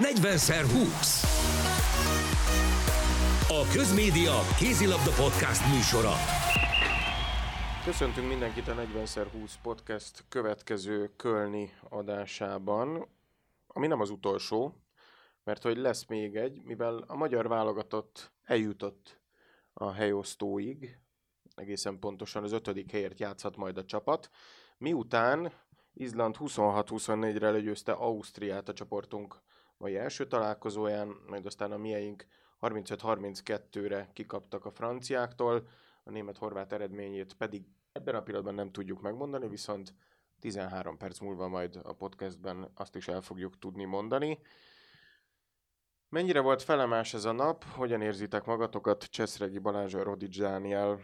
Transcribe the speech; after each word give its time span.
40x20. 0.00 1.24
A 3.48 3.72
Közmédia 3.72 4.40
Kézilabda 4.58 5.10
Podcast 5.22 5.74
műsora. 5.74 6.12
Köszöntünk 7.84 8.28
mindenkit 8.28 8.68
a 8.68 8.74
40x20 8.74 9.52
podcast 9.62 10.24
következő 10.28 11.10
Kölni 11.16 11.70
adásában, 11.88 13.06
ami 13.66 13.86
nem 13.86 14.00
az 14.00 14.10
utolsó, 14.10 14.74
mert 15.44 15.62
hogy 15.62 15.76
lesz 15.76 16.06
még 16.06 16.36
egy, 16.36 16.62
mivel 16.64 17.04
a 17.06 17.16
magyar 17.16 17.48
válogatott 17.48 18.32
eljutott 18.44 19.20
a 19.72 19.90
helyosztóig, 19.90 20.98
egészen 21.54 21.98
pontosan 21.98 22.42
az 22.42 22.52
ötödik 22.52 22.90
helyért 22.90 23.20
játszhat 23.20 23.56
majd 23.56 23.76
a 23.76 23.84
csapat, 23.84 24.30
miután 24.78 25.52
Izland 25.94 26.36
26-24-re 26.38 27.50
legyőzte 27.50 27.92
Ausztriát 27.92 28.68
a 28.68 28.72
csoportunk 28.72 29.40
mai 29.80 29.96
első 29.96 30.26
találkozóján, 30.26 31.16
majd 31.26 31.46
aztán 31.46 31.72
a 31.72 31.76
mieink 31.76 32.26
35-32-re 32.60 34.10
kikaptak 34.12 34.64
a 34.64 34.70
franciáktól, 34.70 35.68
a 36.04 36.10
német-horvát 36.10 36.72
eredményét 36.72 37.34
pedig 37.34 37.64
ebben 37.92 38.14
a 38.14 38.22
pillanatban 38.22 38.54
nem 38.54 38.70
tudjuk 38.70 39.00
megmondani, 39.00 39.48
viszont 39.48 39.94
13 40.40 40.96
perc 40.96 41.18
múlva 41.18 41.48
majd 41.48 41.80
a 41.82 41.92
podcastben 41.92 42.70
azt 42.74 42.96
is 42.96 43.08
el 43.08 43.20
fogjuk 43.20 43.58
tudni 43.58 43.84
mondani. 43.84 44.38
Mennyire 46.08 46.40
volt 46.40 46.62
felemás 46.62 47.14
ez 47.14 47.24
a 47.24 47.32
nap? 47.32 47.64
Hogyan 47.64 48.02
érzitek 48.02 48.44
magatokat? 48.44 49.04
Cseszregi 49.04 49.58
Balázs, 49.58 49.94
Rodics 49.94 50.38
Dániel. 50.38 51.00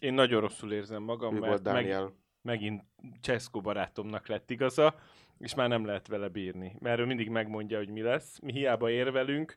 Én 0.00 0.14
nagyon 0.14 0.40
rosszul 0.40 0.72
érzem 0.72 1.02
magam, 1.02 1.34
Ő 1.34 1.38
mert 1.38 1.46
volt 1.46 1.62
Dániel. 1.62 2.02
Meg, 2.02 2.12
megint 2.42 2.84
Cseszko 3.20 3.60
barátomnak 3.60 4.26
lett 4.26 4.50
igaza, 4.50 4.94
és 5.38 5.54
már 5.54 5.68
nem 5.68 5.84
lehet 5.84 6.06
vele 6.06 6.28
bírni. 6.28 6.76
Mert 6.78 7.00
ő 7.00 7.04
mindig 7.04 7.28
megmondja, 7.28 7.78
hogy 7.78 7.88
mi 7.88 8.02
lesz. 8.02 8.38
Mi 8.40 8.52
hiába 8.52 8.90
érvelünk, 8.90 9.54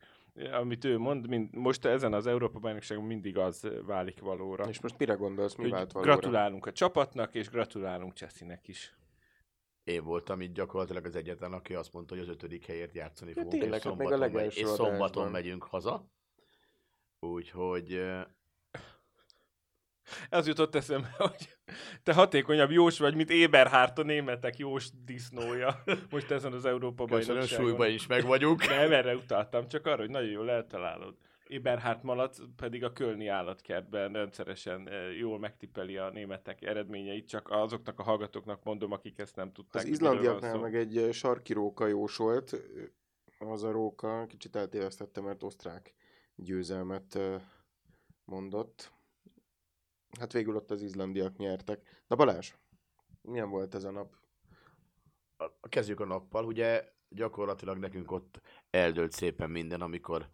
amit 0.52 0.86
ő 0.86 0.98
mond, 0.98 1.28
mind, 1.28 1.56
most 1.56 1.86
ezen 1.86 2.14
az 2.14 2.28
Európa 2.28 2.60
bajnokságon 2.60 3.04
mindig 3.04 3.38
az 3.38 3.68
válik 3.86 4.20
valóra. 4.20 4.64
És 4.64 4.82
most 4.82 4.98
mire 4.98 5.14
gondolsz, 5.14 5.56
mi 5.56 5.64
Hogy 5.64 5.72
vált 5.72 5.92
valóra? 5.92 6.12
gratulálunk 6.12 6.66
a 6.66 6.72
csapatnak, 6.72 7.36
és 7.36 7.50
gratulálunk 7.50 8.14
Cseszinek 8.14 8.68
is. 8.68 8.96
Én 9.84 10.04
voltam 10.04 10.42
itt 10.42 10.54
gyakorlatilag 10.54 11.06
az 11.06 11.16
egyetlen, 11.16 11.54
aki 11.54 11.74
azt 11.74 11.94
mondta, 11.94 12.14
hogy 12.16 12.24
az 12.24 12.30
ötödik 12.30 12.66
helyért 12.66 12.94
játszani 12.94 13.32
Ja, 13.36 13.42
fogunk, 13.42 13.62
tényleg, 13.62 13.80
és 13.80 13.84
hát 13.84 13.94
a 13.94 13.98
szombaton, 13.98 14.32
megy, 14.32 14.58
és 14.58 14.68
szombaton 14.68 15.32
megyünk 15.32 15.64
haza. 15.64 16.06
Úgyhogy 17.20 18.02
eh, 20.30 20.38
Ez 20.40 20.48
jutott 20.48 20.76
eszembe, 20.76 21.16
hogy 21.30 21.50
te 22.04 22.14
hatékonyabb 22.14 22.72
Jós 22.72 23.00
vagy, 23.00 23.16
mint 23.16 23.32
Eberhardt 23.32 23.98
a 23.98 24.04
németek 24.04 24.58
Jós 24.58 24.90
disznója. 25.06 25.84
Most 26.10 26.32
ezen 26.32 26.54
az 26.54 26.66
Európa 26.66 27.06
köszönöm, 27.06 27.26
bajnokságon. 27.26 27.66
súlyban 27.66 27.90
is 27.90 28.08
meg 28.08 28.26
vagyunk. 28.26 28.68
Nem, 28.70 28.92
erre 28.92 29.16
utaltam, 29.16 29.68
csak 29.68 29.86
arra, 29.86 29.98
hogy 29.98 30.10
nagyon 30.10 30.30
jól 30.30 30.50
eltalálod. 30.50 31.16
Eberhard 31.52 32.04
malac 32.04 32.38
pedig 32.56 32.84
a 32.84 32.94
Kölni 32.94 33.28
állatkertben 33.28 34.12
rendszeresen 34.12 34.90
eh, 34.90 35.18
jól 35.18 35.40
megtippeli 35.40 35.98
a 35.98 36.10
németek 36.10 36.62
eredményeit, 36.62 37.28
csak 37.28 37.50
azoknak 37.50 38.00
a 38.00 38.04
hallgatóknak 38.04 38.64
mondom, 38.64 38.92
akik 38.92 39.20
ezt 39.20 39.36
nem 39.36 39.52
tudták. 39.52 39.84
Az 39.84 39.90
izlandiaknál 39.90 40.58
meg 40.58 40.76
egy 40.76 40.98
ö, 40.98 41.12
sarki 41.12 41.54
róka 41.54 41.88
jósolt. 41.88 42.62
Az 43.40 43.64
a 43.64 43.72
róka 43.72 44.26
kicsit 44.28 44.56
eltévesztette, 44.56 45.22
mert 45.22 45.44
osztrák 45.44 45.94
győzelmet 46.36 47.16
ö, 47.16 47.36
mondott. 48.26 48.92
Hát 50.20 50.34
végül 50.34 50.56
ott 50.56 50.72
az 50.72 50.82
izlandiak 50.82 51.38
nyertek. 51.38 52.04
Na 52.08 52.16
Balázs, 52.16 52.54
milyen 53.22 53.50
volt 53.50 53.76
ez 53.76 53.84
a 53.84 53.92
nap? 53.92 54.16
A- 55.38 55.68
Kezdjük 55.70 56.00
a 56.00 56.06
nappal. 56.06 56.46
Ugye 56.46 56.90
gyakorlatilag 57.10 57.78
nekünk 57.78 58.12
ott 58.12 58.42
eldőlt 58.70 59.12
szépen 59.12 59.50
minden, 59.50 59.82
amikor 59.82 60.30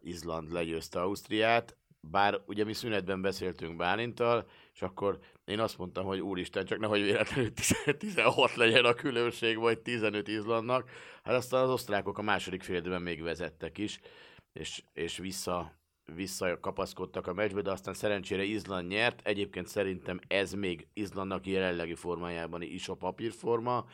Izland 0.00 0.52
legyőzte 0.52 1.00
Ausztriát, 1.00 1.76
bár 2.00 2.42
ugye 2.46 2.64
mi 2.64 2.72
szünetben 2.72 3.22
beszéltünk 3.22 3.76
Bálintal, 3.76 4.48
és 4.72 4.82
akkor 4.82 5.18
én 5.44 5.60
azt 5.60 5.78
mondtam, 5.78 6.04
hogy 6.04 6.20
úristen, 6.20 6.64
csak 6.64 6.78
nehogy 6.78 7.02
véletlenül 7.02 7.52
10 7.52 7.76
16 7.98 8.54
legyen 8.54 8.84
a 8.84 8.94
különbség, 8.94 9.58
vagy 9.58 9.80
15 9.80 10.28
Izlandnak. 10.28 10.90
Hát 11.22 11.34
aztán 11.34 11.62
az 11.62 11.70
osztrákok 11.70 12.18
a 12.18 12.22
második 12.22 12.62
fél 12.62 12.98
még 12.98 13.22
vezettek 13.22 13.78
is, 13.78 14.00
és, 14.52 14.82
és 14.92 15.18
vissza, 15.18 15.79
visszakapaszkodtak 16.14 17.26
a 17.26 17.32
meccsbe, 17.32 17.62
de 17.62 17.70
aztán 17.70 17.94
szerencsére 17.94 18.42
Izland 18.42 18.88
nyert. 18.88 19.20
Egyébként 19.24 19.66
szerintem 19.66 20.20
ez 20.26 20.52
még 20.52 20.88
Izlandnak 20.92 21.46
jelenlegi 21.46 21.94
formájában 21.94 22.62
is 22.62 22.88
a 22.88 22.94
papírforma, 22.94 23.86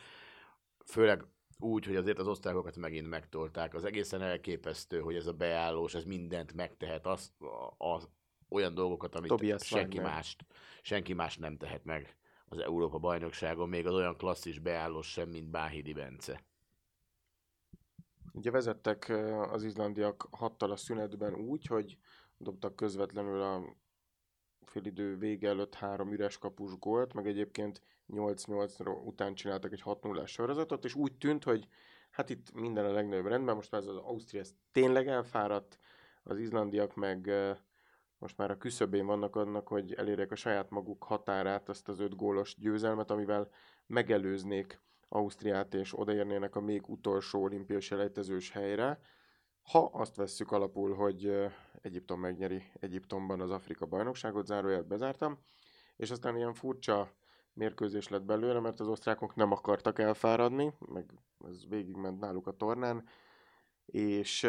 főleg 0.85 1.25
úgy, 1.59 1.85
hogy 1.85 1.95
azért 1.95 2.19
az 2.19 2.27
osztrákokat 2.27 2.75
megint 2.75 3.09
megtolták. 3.09 3.73
Az 3.73 3.85
egészen 3.85 4.21
elképesztő, 4.21 4.99
hogy 4.99 5.15
ez 5.15 5.27
a 5.27 5.33
beállós, 5.33 5.93
ez 5.95 6.03
mindent 6.03 6.53
megtehet, 6.53 7.05
az, 7.05 7.31
az, 7.77 8.09
olyan 8.49 8.73
dolgokat, 8.73 9.15
amit 9.15 9.29
Tobias 9.29 9.65
senki 9.65 9.99
mást, 9.99 10.45
senki 10.81 11.13
más 11.13 11.37
nem 11.37 11.57
tehet 11.57 11.83
meg 11.83 12.15
az 12.45 12.59
Európa 12.59 12.97
bajnokságon, 12.97 13.69
még 13.69 13.87
az 13.87 13.93
olyan 13.93 14.17
klasszis 14.17 14.59
beállós 14.59 15.11
sem, 15.11 15.29
mint 15.29 15.49
Báhidi 15.49 15.93
Bence. 15.93 16.43
Ugye 18.37 18.51
vezettek 18.51 19.09
az 19.51 19.63
izlandiak 19.63 20.27
hattal 20.31 20.71
a 20.71 20.75
szünetben 20.75 21.35
úgy, 21.35 21.65
hogy 21.65 21.97
dobtak 22.37 22.75
közvetlenül 22.75 23.41
a 23.41 23.75
félidő 24.65 25.17
vége 25.17 25.47
előtt 25.49 25.75
három 25.75 26.11
üres 26.11 26.37
kapus 26.37 26.77
gólt, 26.79 27.13
meg 27.13 27.27
egyébként 27.27 27.81
8-8 28.09 29.05
után 29.05 29.35
csináltak 29.35 29.71
egy 29.71 29.81
6 29.81 30.03
0 30.03 30.25
sorozatot, 30.25 30.85
és 30.85 30.95
úgy 30.95 31.17
tűnt, 31.17 31.43
hogy 31.43 31.67
hát 32.09 32.29
itt 32.29 32.53
minden 32.53 32.85
a 32.85 32.91
legnagyobb 32.91 33.25
rendben, 33.25 33.55
most 33.55 33.71
már 33.71 33.81
ez 33.81 33.87
az 33.87 33.95
Ausztria 33.95 34.43
tényleg 34.71 35.07
elfáradt, 35.07 35.79
az 36.23 36.39
izlandiak 36.39 36.95
meg 36.95 37.31
most 38.17 38.37
már 38.37 38.51
a 38.51 38.57
küszöbén 38.57 39.05
vannak 39.05 39.35
annak, 39.35 39.67
hogy 39.67 39.93
elérjék 39.93 40.31
a 40.31 40.35
saját 40.35 40.69
maguk 40.69 41.03
határát, 41.03 41.69
azt 41.69 41.87
az 41.87 41.99
öt 41.99 42.15
gólos 42.15 42.55
győzelmet, 42.57 43.11
amivel 43.11 43.49
megelőznék 43.85 44.81
Ausztriát, 45.09 45.73
és 45.73 45.99
odaérnének 45.99 46.55
a 46.55 46.61
még 46.61 46.89
utolsó 46.89 47.43
olimpiai 47.43 47.79
selejtezős 47.79 48.51
helyre. 48.51 48.99
Ha 49.61 49.89
azt 49.93 50.15
vesszük 50.15 50.51
alapul, 50.51 50.95
hogy 50.95 51.47
Egyiptom 51.81 52.19
megnyeri 52.19 52.63
Egyiptomban 52.73 53.41
az 53.41 53.51
Afrika 53.51 53.85
bajnokságot, 53.85 54.45
zárójelt 54.45 54.87
bezártam, 54.87 55.39
és 55.95 56.11
aztán 56.11 56.35
ilyen 56.35 56.53
furcsa 56.53 57.11
mérkőzés 57.53 58.07
lett 58.07 58.23
belőle, 58.23 58.59
mert 58.59 58.79
az 58.79 58.87
osztrákok 58.87 59.35
nem 59.35 59.51
akartak 59.51 59.99
elfáradni, 59.99 60.73
meg 60.79 61.13
ez 61.47 61.67
végigment 61.67 62.19
náluk 62.19 62.47
a 62.47 62.51
tornán, 62.51 63.07
és 63.85 64.45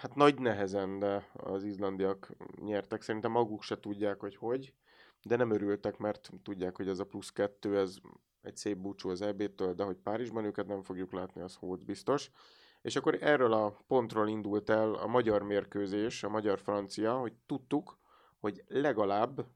hát 0.00 0.14
nagy 0.14 0.38
nehezen, 0.38 0.98
de 0.98 1.30
az 1.32 1.64
izlandiak 1.64 2.32
nyertek. 2.56 3.02
Szerintem 3.02 3.30
maguk 3.30 3.62
se 3.62 3.80
tudják, 3.80 4.20
hogy 4.20 4.36
hogy, 4.36 4.74
de 5.22 5.36
nem 5.36 5.50
örültek, 5.50 5.96
mert 5.96 6.30
tudják, 6.42 6.76
hogy 6.76 6.88
ez 6.88 6.98
a 6.98 7.06
plusz 7.06 7.30
kettő, 7.30 7.78
ez 7.78 7.96
egy 8.44 8.56
szép 8.56 8.76
búcsú 8.76 9.10
az 9.10 9.22
EB-től, 9.22 9.74
de 9.74 9.84
hogy 9.84 9.96
Párizsban 9.96 10.44
őket 10.44 10.66
nem 10.66 10.82
fogjuk 10.82 11.12
látni, 11.12 11.40
az 11.40 11.54
hót 11.54 11.84
biztos. 11.84 12.30
És 12.82 12.96
akkor 12.96 13.18
erről 13.20 13.52
a 13.52 13.78
pontról 13.86 14.28
indult 14.28 14.70
el 14.70 14.94
a 14.94 15.06
magyar 15.06 15.42
mérkőzés, 15.42 16.22
a 16.22 16.28
magyar-francia, 16.28 17.18
hogy 17.18 17.32
tudtuk, 17.46 17.98
hogy 18.40 18.64
legalább 18.68 19.46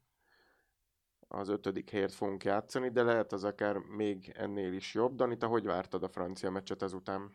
az 1.28 1.48
ötödik 1.48 1.90
helyért 1.90 2.12
fogunk 2.12 2.44
játszani, 2.44 2.88
de 2.88 3.02
lehet 3.02 3.32
az 3.32 3.44
akár 3.44 3.76
még 3.76 4.32
ennél 4.34 4.72
is 4.72 4.94
jobb. 4.94 5.14
Dani, 5.14 5.36
te 5.36 5.46
hogy 5.46 5.64
vártad 5.64 6.02
a 6.02 6.08
francia 6.08 6.50
meccset 6.50 6.82
ezután? 6.82 7.32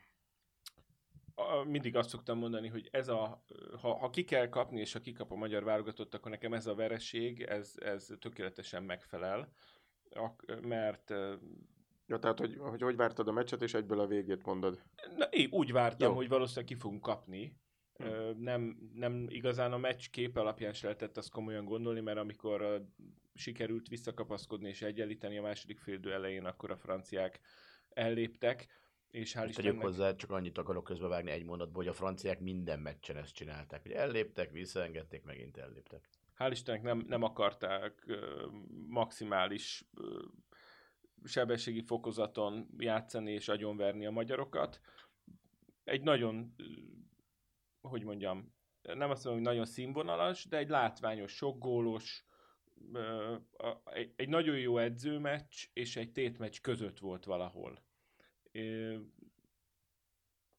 Mindig 1.65 1.95
azt 1.95 2.09
szoktam 2.09 2.37
mondani, 2.37 2.67
hogy 2.67 2.87
ez 2.91 3.07
a, 3.07 3.43
ha, 3.81 3.97
ha 3.97 4.09
ki 4.09 4.23
kell 4.23 4.49
kapni, 4.49 4.79
és 4.79 4.93
ha 4.93 4.99
kikap 4.99 5.31
a 5.31 5.35
magyar 5.35 5.63
válogatott, 5.63 6.13
akkor 6.13 6.31
nekem 6.31 6.53
ez 6.53 6.67
a 6.67 6.75
vereség, 6.75 7.41
ez, 7.41 7.73
ez 7.75 8.09
tökéletesen 8.19 8.83
megfelel. 8.83 9.51
Ak- 10.15 10.61
mert 10.61 11.13
Ja, 12.07 12.19
tehát, 12.19 12.39
hogy, 12.39 12.57
hogy 12.57 12.81
hogy 12.81 12.95
vártad 12.95 13.27
a 13.27 13.31
meccset, 13.31 13.61
és 13.61 13.73
egyből 13.73 13.99
a 13.99 14.07
végét 14.07 14.45
mondod. 14.45 14.81
na, 15.17 15.25
én 15.25 15.47
úgy 15.51 15.71
vártam, 15.71 16.09
Jó. 16.09 16.15
hogy 16.15 16.27
valószínűleg 16.27 16.65
ki 16.65 16.75
fogunk 16.75 17.01
kapni. 17.01 17.57
Hm. 17.93 18.43
Nem, 18.43 18.77
nem 18.93 19.25
igazán 19.29 19.71
a 19.71 19.77
meccs 19.77 20.09
kép 20.09 20.37
alapján 20.37 20.73
se 20.73 20.85
lehetett 20.85 21.17
azt 21.17 21.31
komolyan 21.31 21.65
gondolni, 21.65 21.99
mert 21.99 22.17
amikor 22.17 22.61
ö, 22.61 22.77
sikerült 23.33 23.87
visszakapaszkodni 23.87 24.69
és 24.69 24.81
egyenlíteni 24.81 25.37
a 25.37 25.41
második 25.41 25.79
félidő 25.79 26.13
elején, 26.13 26.45
akkor 26.45 26.71
a 26.71 26.77
franciák 26.77 27.39
elléptek, 27.89 28.67
és 29.11 29.31
hál' 29.31 29.39
Tegyük 29.39 29.57
Istennek... 29.57 29.81
hozzá, 29.81 30.15
csak 30.15 30.31
annyit 30.31 30.57
akarok 30.57 30.83
közbevágni 30.83 31.31
egy 31.31 31.43
mondatból, 31.43 31.83
hogy 31.83 31.91
a 31.91 31.95
franciák 31.95 32.39
minden 32.39 32.79
meccsen 32.79 33.17
ezt 33.17 33.33
csinálták, 33.33 33.81
hogy 33.81 33.91
elléptek, 33.91 34.51
visszaengedték, 34.51 35.23
megint 35.23 35.57
elléptek. 35.57 36.09
Hál' 36.37 36.51
Istennek 36.51 36.81
nem, 36.81 37.03
nem 37.07 37.23
akarták 37.23 38.05
maximális 38.87 39.85
sebességi 41.23 41.81
fokozaton 41.81 42.67
játszani 42.77 43.31
és 43.31 43.47
agyonverni 43.47 44.05
a 44.05 44.11
magyarokat. 44.11 44.81
Egy 45.83 46.01
nagyon, 46.01 46.55
hogy 47.81 48.03
mondjam, 48.03 48.53
nem 48.81 49.09
azt 49.09 49.23
mondom, 49.23 49.43
hogy 49.43 49.51
nagyon 49.51 49.65
színvonalas, 49.65 50.45
de 50.45 50.57
egy 50.57 50.69
látványos, 50.69 51.35
a- 53.57 53.93
egy, 54.15 54.29
nagyon 54.29 54.57
jó 54.57 54.77
edzőmeccs 54.77 55.65
és 55.73 55.95
egy 55.95 56.11
tétmeccs 56.11 56.59
között 56.61 56.99
volt 56.99 57.25
valahol. 57.25 57.83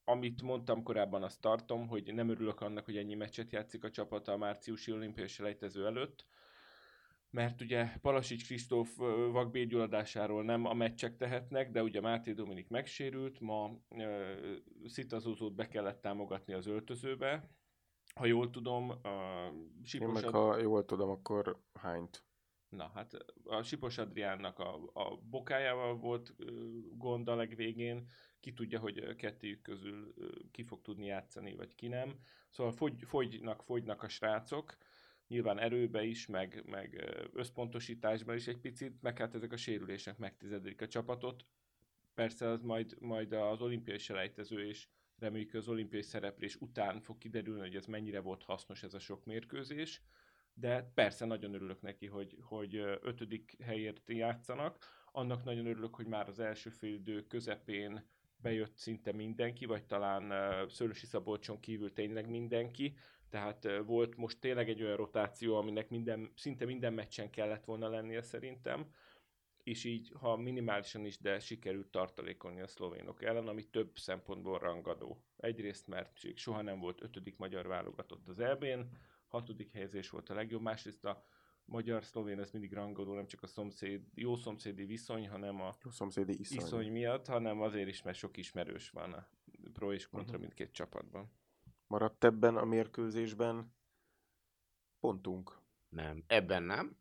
Amit 0.05 0.43
mondtam 0.43 0.83
korábban, 0.83 1.23
azt 1.23 1.41
tartom, 1.41 1.89
hogy 1.89 2.15
nem 2.15 2.29
örülök 2.29 2.61
annak, 2.61 2.85
hogy 2.85 2.97
ennyi 2.97 3.15
meccset 3.15 3.53
játszik 3.53 3.85
a 3.85 3.91
csapata 3.91 4.33
a 4.33 4.37
márciusi 4.37 4.93
olimpiai 4.93 5.29
selejtező 5.29 5.87
előtt, 5.87 6.27
mert 7.31 7.61
ugye 7.61 7.85
Palasics 8.03 8.45
Kristóf 8.45 9.01
ö, 9.01 9.29
vakbélgyulladásáról 9.33 10.45
nem 10.45 10.65
a 10.65 10.75
meccsek 10.75 11.17
tehetnek, 11.17 11.71
de 11.71 11.83
ugye 11.83 12.01
Máté 12.01 12.33
Dominik 12.33 12.69
megsérült, 12.69 13.41
ma 13.41 13.71
uh, 13.89 14.57
Szitazózót 14.87 15.55
be 15.55 15.69
kellett 15.69 16.01
támogatni 16.01 16.53
az 16.53 16.67
öltözőbe, 16.67 17.51
ha 18.15 18.27
jól 18.27 18.51
tudom, 18.51 18.91
a 18.91 19.47
Én 19.53 19.85
Sipos 19.85 20.23
meg, 20.23 20.33
ha 20.33 20.59
jól 20.59 20.85
tudom, 20.85 21.11
akkor 21.11 21.61
hányt. 21.73 22.25
Na, 22.75 22.91
hát 22.95 23.17
a 23.45 23.63
Sipos 23.63 23.99
Adriánnak 23.99 24.59
a, 24.59 24.91
a 24.93 25.17
bokájával 25.17 25.97
volt 25.97 26.35
gond 26.97 27.29
a 27.29 27.35
legvégén, 27.35 28.07
ki 28.41 28.53
tudja, 28.53 28.79
hogy 28.79 29.17
kettőjük 29.17 29.63
közül 29.63 30.15
ki 30.51 30.63
fog 30.63 30.83
tudni 30.83 31.07
játszani, 31.07 31.55
vagy 31.55 31.75
ki 31.75 31.89
nem. 31.89 32.19
Szóval 32.51 32.73
fogy, 32.73 33.03
fogynak, 33.03 33.63
fogynak 33.63 34.03
a 34.03 34.09
srácok, 34.09 34.77
nyilván 35.29 35.59
erőbe 35.59 36.05
is, 36.05 36.27
meg, 36.27 36.63
meg 36.67 37.05
összpontosításban 37.33 38.37
is 38.37 38.47
egy 38.47 38.59
picit, 38.59 39.03
meg 39.03 39.19
hát 39.19 39.35
ezek 39.35 39.53
a 39.53 39.57
sérülések 39.57 40.19
megtizedik 40.19 40.81
a 40.81 40.89
csapatot. 40.89 41.45
Persze 42.15 42.49
az 42.49 42.63
majd, 42.63 42.97
majd 43.01 43.33
az 43.33 43.61
olimpiai 43.61 43.99
selejtező 43.99 44.67
és 44.69 44.89
reméljük 45.19 45.55
az 45.55 45.69
olimpiai 45.69 46.03
szereplés 46.03 46.57
után 46.57 47.01
fog 47.01 47.19
kiderülni, 47.19 47.61
hogy 47.61 47.77
ez 47.77 47.87
mennyire 47.87 48.21
volt 48.21 48.43
hasznos 48.43 48.83
ez 48.83 48.95
a 48.95 48.99
sok 48.99 49.25
mérkőzés 49.25 50.03
de 50.55 50.91
persze 50.95 51.25
nagyon 51.25 51.55
örülök 51.55 51.81
neki, 51.81 52.07
hogy, 52.07 52.37
hogy 52.41 52.77
ötödik 53.01 53.57
helyért 53.63 54.09
játszanak. 54.09 54.79
Annak 55.13 55.45
nagyon 55.45 55.67
örülök, 55.67 55.95
hogy 55.95 56.07
már 56.07 56.29
az 56.29 56.39
első 56.39 56.71
félidő 56.71 57.27
közepén 57.27 58.05
bejött 58.37 58.77
szinte 58.77 59.13
mindenki, 59.13 59.67
vagy 59.67 59.85
talán 59.85 60.33
Szörösi 60.69 61.07
Szabolcson 61.07 61.61
kívül 61.61 61.93
tényleg 61.93 62.29
mindenki. 62.29 62.95
Tehát 63.29 63.69
volt 63.87 64.17
most 64.17 64.41
tényleg 64.41 64.69
egy 64.69 64.83
olyan 64.83 64.97
rotáció, 64.97 65.57
aminek 65.57 65.89
minden, 65.89 66.33
szinte 66.37 66.65
minden 66.65 66.93
meccsen 66.93 67.31
kellett 67.31 67.65
volna 67.65 67.89
lennie 67.89 68.23
szerintem 68.23 68.87
és 69.65 69.85
így, 69.85 70.13
ha 70.21 70.37
minimálisan 70.37 71.05
is, 71.05 71.19
de 71.19 71.39
sikerült 71.39 71.91
tartalékolni 71.91 72.61
a 72.61 72.67
szlovénok 72.67 73.23
ellen, 73.23 73.49
ami 73.49 73.65
több 73.65 73.99
szempontból 73.99 74.59
rangadó. 74.59 75.23
Egyrészt, 75.37 75.87
mert 75.87 76.37
soha 76.37 76.63
nem 76.63 76.79
volt 76.79 77.03
ötödik 77.03 77.37
magyar 77.37 77.67
válogatott 77.67 78.29
az 78.29 78.41
EB-n, 78.41 78.81
hatodik 79.35 79.73
helyezés 79.73 80.11
volt 80.11 80.29
a 80.31 80.35
legjobb, 80.35 80.63
másrészt 80.63 81.05
a 81.05 81.25
magyar-szlovén 81.65 82.41
ez 82.41 82.51
mindig 82.51 82.73
rangadó, 82.73 83.15
nem 83.15 83.27
csak 83.27 83.43
a 83.43 83.47
szomszéd, 83.47 84.03
jó 84.15 84.37
szomszédi 84.37 84.85
viszony, 84.85 85.29
hanem 85.29 85.61
a 85.61 85.69
A 85.83 85.91
szomszédi 85.91 86.39
iszony. 86.41 86.59
iszony 86.59 86.91
miatt, 86.93 87.27
hanem 87.27 87.61
azért 87.61 87.89
is, 87.89 88.03
mert 88.03 88.17
sok 88.19 88.37
ismerős 88.37 88.91
van 88.91 89.13
a 89.13 89.29
pro 89.73 89.93
és 89.93 90.07
kontra 90.09 90.33
Mhm. 90.33 90.41
mindkét 90.41 90.73
csapatban. 90.73 91.31
Maradt 91.87 92.25
ebben 92.25 92.57
a 92.57 92.65
mérkőzésben 92.65 93.75
pontunk. 95.01 95.59
Nem, 95.89 96.25
ebben 96.27 96.63
nem. 96.63 96.97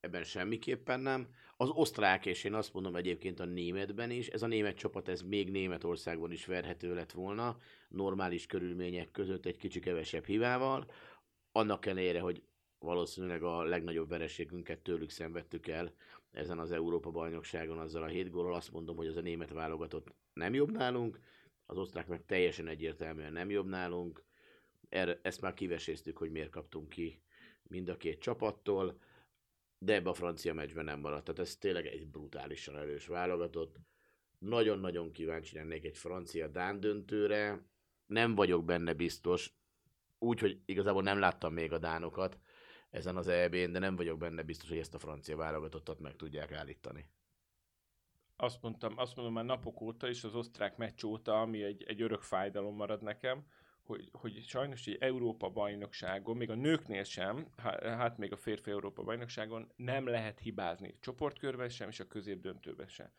Ebben 0.00 0.24
semmiképpen 0.24 1.00
nem. 1.00 1.28
Az 1.56 1.68
osztrák, 1.70 2.26
és 2.26 2.44
én 2.44 2.54
azt 2.54 2.72
mondom 2.72 2.96
egyébként 2.96 3.40
a 3.40 3.44
németben 3.44 4.10
is, 4.10 4.28
ez 4.28 4.42
a 4.42 4.46
német 4.46 4.76
csapat, 4.76 5.08
ez 5.08 5.22
még 5.22 5.50
Németországban 5.50 6.30
is 6.32 6.46
verhető 6.46 6.94
lett 6.94 7.12
volna, 7.12 7.56
normális 7.88 8.46
körülmények 8.46 9.10
között 9.10 9.46
egy 9.46 9.56
kicsi 9.56 9.80
kevesebb 9.80 10.24
hibával, 10.24 10.90
annak 11.58 11.86
ellenére, 11.86 12.20
hogy 12.20 12.42
valószínűleg 12.78 13.42
a 13.42 13.62
legnagyobb 13.62 14.08
vereségünket 14.08 14.78
tőlük 14.78 15.10
szenvedtük 15.10 15.66
el 15.66 15.92
ezen 16.30 16.58
az 16.58 16.72
Európa-bajnokságon 16.72 17.78
azzal 17.78 18.02
a 18.02 18.06
hét 18.06 18.30
góllal. 18.30 18.54
Azt 18.54 18.72
mondom, 18.72 18.96
hogy 18.96 19.06
az 19.06 19.16
a 19.16 19.20
német 19.20 19.50
válogatott 19.50 20.14
nem 20.32 20.54
jobb 20.54 20.70
nálunk, 20.70 21.20
az 21.66 21.78
osztrák 21.78 22.06
meg 22.06 22.24
teljesen 22.24 22.68
egyértelműen 22.68 23.32
nem 23.32 23.50
jobb 23.50 23.66
nálunk. 23.66 24.24
Erre, 24.88 25.18
ezt 25.22 25.40
már 25.40 25.54
kiveséztük, 25.54 26.16
hogy 26.16 26.30
miért 26.30 26.50
kaptunk 26.50 26.88
ki 26.88 27.22
mind 27.62 27.88
a 27.88 27.96
két 27.96 28.20
csapattól, 28.20 28.98
de 29.78 29.94
ebbe 29.94 30.10
a 30.10 30.14
francia 30.14 30.54
meccsben 30.54 30.84
nem 30.84 31.00
maradt. 31.00 31.24
Tehát 31.24 31.40
ez 31.40 31.56
tényleg 31.56 31.86
egy 31.86 32.06
brutálisan 32.06 32.76
erős 32.76 33.06
válogatott. 33.06 33.76
Nagyon-nagyon 34.38 35.12
kíváncsi 35.12 35.56
lennék 35.56 35.84
egy 35.84 35.96
francia-dán 35.96 36.80
döntőre. 36.80 37.62
Nem 38.06 38.34
vagyok 38.34 38.64
benne 38.64 38.94
biztos, 38.94 39.58
úgyhogy 40.18 40.60
igazából 40.64 41.02
nem 41.02 41.18
láttam 41.18 41.52
még 41.52 41.72
a 41.72 41.78
dánokat 41.78 42.38
ezen 42.90 43.16
az 43.16 43.28
EB-n, 43.28 43.72
de 43.72 43.78
nem 43.78 43.96
vagyok 43.96 44.18
benne 44.18 44.42
biztos, 44.42 44.68
hogy 44.68 44.78
ezt 44.78 44.94
a 44.94 44.98
francia 44.98 45.36
válogatottat 45.36 46.00
meg 46.00 46.16
tudják 46.16 46.52
állítani. 46.52 47.08
Azt 48.36 48.62
mondtam, 48.62 48.98
azt 48.98 49.16
mondom 49.16 49.34
már 49.34 49.44
napok 49.44 49.80
óta 49.80 50.08
is, 50.08 50.24
az 50.24 50.34
osztrák 50.34 50.76
meccs 50.76 51.04
óta, 51.04 51.40
ami 51.40 51.62
egy, 51.62 51.82
egy 51.82 52.02
örök 52.02 52.22
fájdalom 52.22 52.74
marad 52.74 53.02
nekem, 53.02 53.46
hogy, 53.82 54.08
hogy 54.12 54.44
sajnos 54.46 54.86
egy 54.86 54.96
Európa 55.00 55.48
bajnokságon, 55.48 56.36
még 56.36 56.50
a 56.50 56.54
nőknél 56.54 57.04
sem, 57.04 57.46
há- 57.56 57.82
hát 57.82 58.18
még 58.18 58.32
a 58.32 58.36
férfi 58.36 58.70
Európa 58.70 59.02
bajnokságon 59.02 59.72
nem 59.76 60.06
lehet 60.06 60.38
hibázni. 60.38 60.96
Csoportkörben 61.00 61.68
sem, 61.68 61.88
és 61.88 62.00
a 62.00 62.06
középdöntőben 62.06 62.88
sem. 62.88 63.10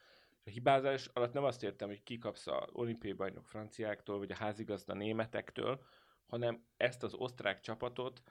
A 0.45 0.49
hibázás 0.49 1.09
alatt 1.13 1.33
nem 1.33 1.43
azt 1.43 1.63
értem, 1.63 1.87
hogy 1.87 2.03
kikapsz 2.03 2.47
a 2.47 2.67
olimpiai 2.71 3.13
bajnok 3.13 3.47
franciáktól, 3.47 4.17
vagy 4.17 4.31
a 4.31 4.35
házigazda 4.35 4.93
németektől, 4.93 5.81
hanem 6.29 6.65
ezt 6.77 7.03
az 7.03 7.13
osztrák 7.13 7.59
csapatot, 7.59 8.21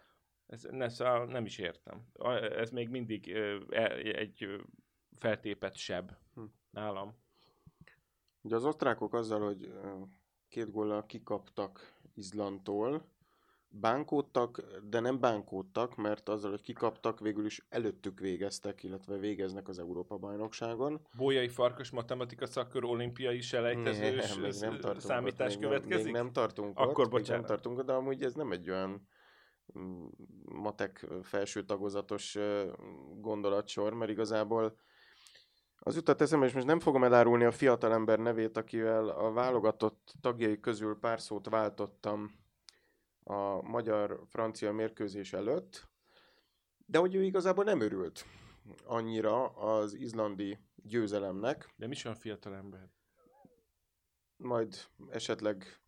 ez, 0.46 0.62
ne, 0.70 1.24
nem 1.24 1.44
is 1.44 1.58
értem. 1.58 2.06
Ez 2.56 2.70
még 2.70 2.88
mindig 2.88 3.30
e- 3.70 3.94
egy 3.96 4.60
feltépet 5.16 5.76
seb 5.76 6.12
Hm. 6.34 6.44
nálam. 6.70 7.14
Ugye 8.40 8.54
az 8.56 8.64
osztrákok 8.64 9.14
azzal, 9.14 9.40
hogy 9.44 9.72
két 10.48 10.70
góllal 10.70 11.06
kikaptak 11.06 12.00
Izlandtól, 12.14 13.08
bánkódtak, 13.70 14.62
de 14.82 15.00
nem 15.00 15.20
bánkódtak, 15.20 15.96
mert 15.96 16.28
azzal, 16.28 16.50
hogy 16.50 16.62
kikaptak, 16.62 17.20
végül 17.20 17.44
is 17.44 17.66
előttük 17.68 18.20
végeztek, 18.20 18.82
illetve 18.82 19.16
végeznek 19.16 19.68
az 19.68 19.78
Európa-bajnokságon. 19.78 21.06
Bolyai 21.16 21.48
Farkas 21.48 21.90
matematika 21.90 22.46
szakkör 22.46 22.84
olimpiai 22.84 23.40
selejtezős 23.40 24.36
még 24.36 24.52
nem 24.60 24.80
tartunk 24.80 25.00
számítás 25.00 25.54
ott, 25.54 25.60
következik? 25.60 25.94
Nem, 25.94 26.02
még 26.02 26.12
nem 26.12 26.32
tartunk 26.32 26.78
Akkor 26.78 27.04
ott, 27.04 27.10
bocsánat. 27.10 27.46
nem 27.46 27.56
tartunk 27.56 27.82
de 27.82 27.92
amúgy 27.92 28.22
ez 28.22 28.34
nem 28.34 28.52
egy 28.52 28.70
olyan 28.70 29.08
mm, 29.78 30.06
matek 30.44 31.06
felső 31.22 31.64
tagozatos 31.64 32.38
gondolatsor, 33.20 33.94
mert 33.94 34.10
igazából 34.10 34.76
az 35.80 35.94
jutott 35.94 36.20
eszembe, 36.20 36.46
és 36.46 36.52
most 36.52 36.66
nem 36.66 36.80
fogom 36.80 37.04
elárulni 37.04 37.44
a 37.44 37.50
fiatalember 37.50 38.18
nevét, 38.18 38.56
akivel 38.56 39.08
a 39.08 39.32
válogatott 39.32 40.14
tagjai 40.20 40.60
közül 40.60 40.98
pár 40.98 41.20
szót 41.20 41.48
váltottam 41.48 42.30
a 43.28 43.62
magyar-francia 43.62 44.72
mérkőzés 44.72 45.32
előtt, 45.32 45.88
de 46.86 46.98
hogy 46.98 47.14
ő 47.14 47.22
igazából 47.22 47.64
nem 47.64 47.80
örült 47.80 48.24
annyira 48.84 49.46
az 49.48 49.94
izlandi 49.94 50.58
győzelemnek, 50.74 51.72
De 51.76 51.86
mi 51.86 51.92
is 51.92 52.04
olyan 52.04 52.16
fiatal 52.16 52.54
ember? 52.54 52.90
majd 54.38 54.76
esetleg 55.10 55.80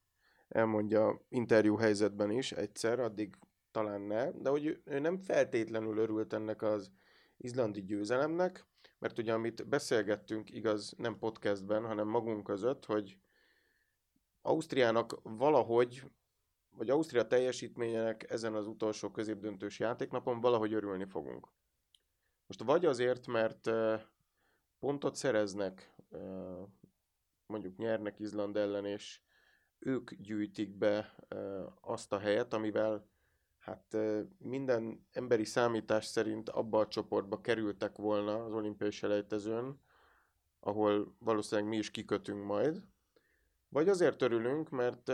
elmondja 0.48 1.24
interjú 1.28 1.76
helyzetben 1.76 2.30
is 2.30 2.52
egyszer, 2.52 3.00
addig 3.00 3.34
talán 3.70 4.00
ne, 4.00 4.30
de 4.30 4.50
hogy 4.50 4.66
ő- 4.66 4.98
nem 5.00 5.18
feltétlenül 5.18 5.98
örült 5.98 6.32
ennek 6.32 6.62
az 6.62 6.90
izlandi 7.36 7.82
győzelemnek, 7.82 8.66
mert 8.98 9.18
ugye 9.18 9.32
amit 9.32 9.68
beszélgettünk, 9.68 10.50
igaz, 10.50 10.94
nem 10.96 11.18
podcastben, 11.18 11.86
hanem 11.86 12.08
magunk 12.08 12.44
között, 12.44 12.84
hogy 12.84 13.18
Ausztriának 14.42 15.20
valahogy, 15.22 16.02
vagy 16.70 16.90
Ausztria 16.90 17.26
teljesítményének 17.26 18.30
ezen 18.30 18.54
az 18.54 18.66
utolsó 18.66 19.10
középdöntős 19.10 19.78
játéknapon 19.78 20.40
valahogy 20.40 20.72
örülni 20.72 21.04
fogunk. 21.04 21.48
Most 22.46 22.62
vagy 22.62 22.84
azért, 22.84 23.26
mert 23.26 23.70
pontot 24.78 25.14
szereznek, 25.14 25.94
mondjuk 27.46 27.76
nyernek 27.76 28.18
Izland 28.18 28.56
ellen, 28.56 28.84
és 28.84 29.20
ők 29.78 30.14
gyűjtik 30.14 30.76
be 30.76 31.14
azt 31.80 32.12
a 32.12 32.18
helyet, 32.18 32.54
amivel 32.54 33.08
hát 33.58 33.96
minden 34.38 35.06
emberi 35.12 35.44
számítás 35.44 36.04
szerint 36.04 36.48
abba 36.48 36.78
a 36.78 36.88
csoportba 36.88 37.40
kerültek 37.40 37.96
volna 37.96 38.44
az 38.44 38.52
olimpiai 38.52 38.90
selejtezőn, 38.90 39.80
ahol 40.60 41.16
valószínűleg 41.18 41.70
mi 41.70 41.76
is 41.76 41.90
kikötünk 41.90 42.44
majd. 42.44 42.82
Vagy 43.68 43.88
azért 43.88 44.22
örülünk, 44.22 44.70
mert 44.70 45.12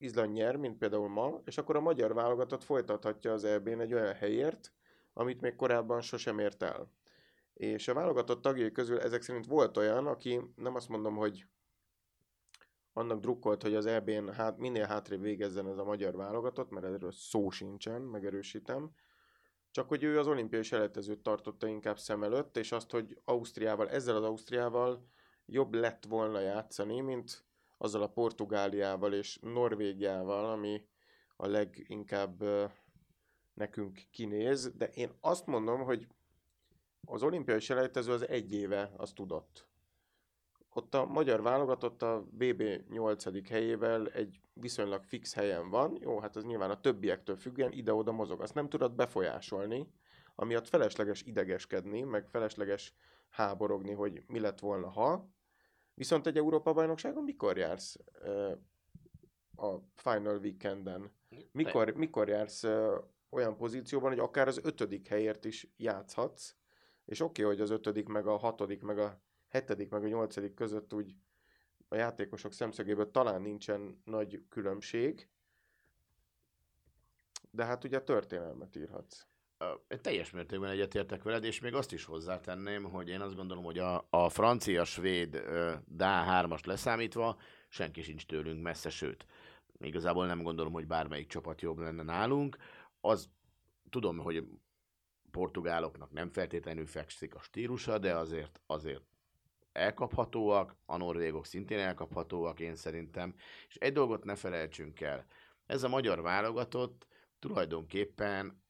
Izland 0.00 0.32
nyer, 0.32 0.56
mint 0.56 0.78
például 0.78 1.08
ma, 1.08 1.40
és 1.44 1.58
akkor 1.58 1.76
a 1.76 1.80
magyar 1.80 2.14
válogatott 2.14 2.64
folytathatja 2.64 3.32
az 3.32 3.44
EB-n 3.44 3.80
egy 3.80 3.94
olyan 3.94 4.14
helyért, 4.14 4.72
amit 5.12 5.40
még 5.40 5.56
korábban 5.56 6.00
sosem 6.00 6.38
ért 6.38 6.62
el. 6.62 6.90
És 7.54 7.88
a 7.88 7.94
válogatott 7.94 8.42
tagjai 8.42 8.72
közül 8.72 9.00
ezek 9.00 9.22
szerint 9.22 9.46
volt 9.46 9.76
olyan, 9.76 10.06
aki 10.06 10.40
nem 10.56 10.74
azt 10.74 10.88
mondom, 10.88 11.16
hogy 11.16 11.46
annak 12.92 13.20
drukkolt, 13.20 13.62
hogy 13.62 13.74
az 13.74 13.86
EB-n 13.86 14.28
hát, 14.28 14.58
minél 14.58 14.84
hátrébb 14.84 15.20
végezzen 15.20 15.68
ez 15.68 15.78
a 15.78 15.84
magyar 15.84 16.16
válogatott, 16.16 16.70
mert 16.70 16.86
erről 16.86 17.12
szó 17.12 17.50
sincsen, 17.50 18.02
megerősítem. 18.02 18.90
Csak 19.70 19.88
hogy 19.88 20.02
ő 20.02 20.18
az 20.18 20.26
olimpiai 20.26 20.62
selejtezőt 20.62 21.22
tartotta 21.22 21.66
inkább 21.66 21.98
szem 21.98 22.22
előtt, 22.22 22.56
és 22.56 22.72
azt, 22.72 22.90
hogy 22.90 23.20
Ausztriával, 23.24 23.88
ezzel 23.88 24.16
az 24.16 24.24
Ausztriával 24.24 25.08
jobb 25.46 25.74
lett 25.74 26.04
volna 26.04 26.40
játszani, 26.40 27.00
mint 27.00 27.44
azzal 27.82 28.02
a 28.02 28.08
Portugáliával 28.08 29.12
és 29.12 29.38
Norvégiával, 29.42 30.50
ami 30.50 30.86
a 31.36 31.46
leginkább 31.46 32.44
nekünk 33.54 34.00
kinéz, 34.10 34.72
de 34.76 34.88
én 34.88 35.10
azt 35.20 35.46
mondom, 35.46 35.82
hogy 35.82 36.06
az 37.06 37.22
olimpiai 37.22 37.60
selejtező 37.60 38.12
az 38.12 38.28
egy 38.28 38.52
éve, 38.52 38.92
az 38.96 39.12
tudott. 39.12 39.68
Ott 40.72 40.94
a 40.94 41.04
magyar 41.04 41.42
válogatott 41.42 42.02
a 42.02 42.24
BB 42.30 42.62
8. 42.88 43.48
helyével 43.48 44.08
egy 44.08 44.40
viszonylag 44.52 45.02
fix 45.04 45.34
helyen 45.34 45.70
van, 45.70 45.98
jó, 46.00 46.18
hát 46.18 46.36
az 46.36 46.44
nyilván 46.44 46.70
a 46.70 46.80
többiektől 46.80 47.36
függően 47.36 47.72
ide-oda 47.72 48.12
mozog, 48.12 48.40
azt 48.40 48.54
nem 48.54 48.68
tudod 48.68 48.92
befolyásolni, 48.94 49.92
amiatt 50.34 50.68
felesleges 50.68 51.22
idegeskedni, 51.22 52.02
meg 52.02 52.28
felesleges 52.28 52.94
háborogni, 53.30 53.92
hogy 53.92 54.22
mi 54.26 54.40
lett 54.40 54.58
volna, 54.58 54.88
ha. 54.88 55.28
Viszont 56.00 56.26
egy 56.26 56.36
Európa-bajnokságon 56.36 57.24
mikor 57.24 57.56
jársz 57.56 57.96
a 59.56 59.76
final 59.94 60.38
weekenden? 60.38 61.12
Mikor, 61.52 61.90
mikor 61.90 62.28
jársz 62.28 62.64
olyan 63.30 63.56
pozícióban, 63.56 64.10
hogy 64.10 64.18
akár 64.18 64.48
az 64.48 64.60
ötödik 64.62 65.08
helyért 65.08 65.44
is 65.44 65.72
játszhatsz, 65.76 66.54
és 67.04 67.20
oké, 67.20 67.42
okay, 67.42 67.54
hogy 67.54 67.62
az 67.62 67.70
ötödik, 67.70 68.06
meg 68.08 68.26
a 68.26 68.36
hatodik, 68.36 68.82
meg 68.82 68.98
a 68.98 69.20
hetedik, 69.48 69.90
meg 69.90 70.04
a 70.04 70.08
nyolcadik 70.08 70.54
között 70.54 70.92
úgy 70.94 71.14
a 71.88 71.94
játékosok 71.94 72.52
szemszögéből 72.52 73.10
talán 73.10 73.42
nincsen 73.42 74.02
nagy 74.04 74.44
különbség, 74.48 75.28
de 77.50 77.64
hát 77.64 77.84
ugye 77.84 78.02
történelmet 78.02 78.76
írhatsz. 78.76 79.26
Teljes 80.00 80.30
mértékben 80.30 80.70
egyetértek 80.70 81.22
veled, 81.22 81.44
és 81.44 81.60
még 81.60 81.74
azt 81.74 81.92
is 81.92 82.04
hozzátenném, 82.04 82.82
hogy 82.84 83.08
én 83.08 83.20
azt 83.20 83.34
gondolom, 83.34 83.64
hogy 83.64 83.78
a, 83.78 84.06
a 84.10 84.28
francia, 84.28 84.84
svéd, 84.84 85.42
Dá 85.86 86.44
3-ast 86.44 86.66
leszámítva 86.66 87.38
senki 87.68 88.02
sincs 88.02 88.26
tőlünk 88.26 88.62
messze, 88.62 88.90
sőt, 88.90 89.26
igazából 89.78 90.26
nem 90.26 90.42
gondolom, 90.42 90.72
hogy 90.72 90.86
bármelyik 90.86 91.28
csapat 91.28 91.60
jobb 91.60 91.78
lenne 91.78 92.02
nálunk. 92.02 92.56
Az 93.00 93.28
tudom, 93.90 94.18
hogy 94.18 94.46
portugáloknak 95.30 96.10
nem 96.10 96.30
feltétlenül 96.30 96.86
fekszik 96.86 97.34
a 97.34 97.40
stílusa, 97.40 97.98
de 97.98 98.14
azért, 98.14 98.60
azért 98.66 99.02
elkaphatóak, 99.72 100.76
a 100.86 100.96
norvégok 100.96 101.46
szintén 101.46 101.78
elkaphatóak, 101.78 102.60
én 102.60 102.76
szerintem. 102.76 103.34
És 103.68 103.74
egy 103.74 103.92
dolgot 103.92 104.24
ne 104.24 104.34
felejtsünk 104.34 105.00
el, 105.00 105.26
ez 105.66 105.82
a 105.82 105.88
magyar 105.88 106.22
válogatott 106.22 107.06
tulajdonképpen 107.38 108.62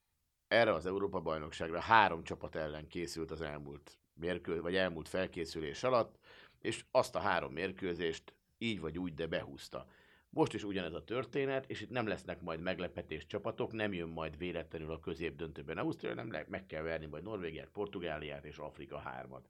erre 0.50 0.74
az 0.74 0.86
Európa-bajnokságra 0.86 1.80
három 1.80 2.22
csapat 2.22 2.54
ellen 2.54 2.86
készült 2.86 3.30
az 3.30 3.40
elmúlt 3.40 3.98
mérkő, 4.14 4.60
vagy 4.60 4.74
elmúlt 4.74 5.08
felkészülés 5.08 5.82
alatt, 5.82 6.18
és 6.60 6.84
azt 6.90 7.14
a 7.14 7.18
három 7.18 7.52
mérkőzést 7.52 8.34
így 8.58 8.80
vagy 8.80 8.98
úgy, 8.98 9.14
de 9.14 9.26
behúzta. 9.26 9.86
Most 10.28 10.54
is 10.54 10.64
ugyanez 10.64 10.92
a 10.92 11.04
történet, 11.04 11.70
és 11.70 11.80
itt 11.80 11.90
nem 11.90 12.06
lesznek 12.06 12.40
majd 12.40 12.60
meglepetés 12.60 13.26
csapatok, 13.26 13.72
nem 13.72 13.92
jön 13.92 14.08
majd 14.08 14.38
véletlenül 14.38 14.90
a 14.90 15.00
közép 15.00 15.36
döntőben 15.36 15.78
Ausztria, 15.78 16.14
nem 16.14 16.30
le- 16.30 16.46
meg 16.48 16.66
kell 16.66 16.82
verni 16.82 17.06
majd 17.06 17.22
Norvégiát, 17.22 17.68
Portugáliát 17.68 18.44
és 18.44 18.58
Afrika 18.58 18.98
hármat. 18.98 19.48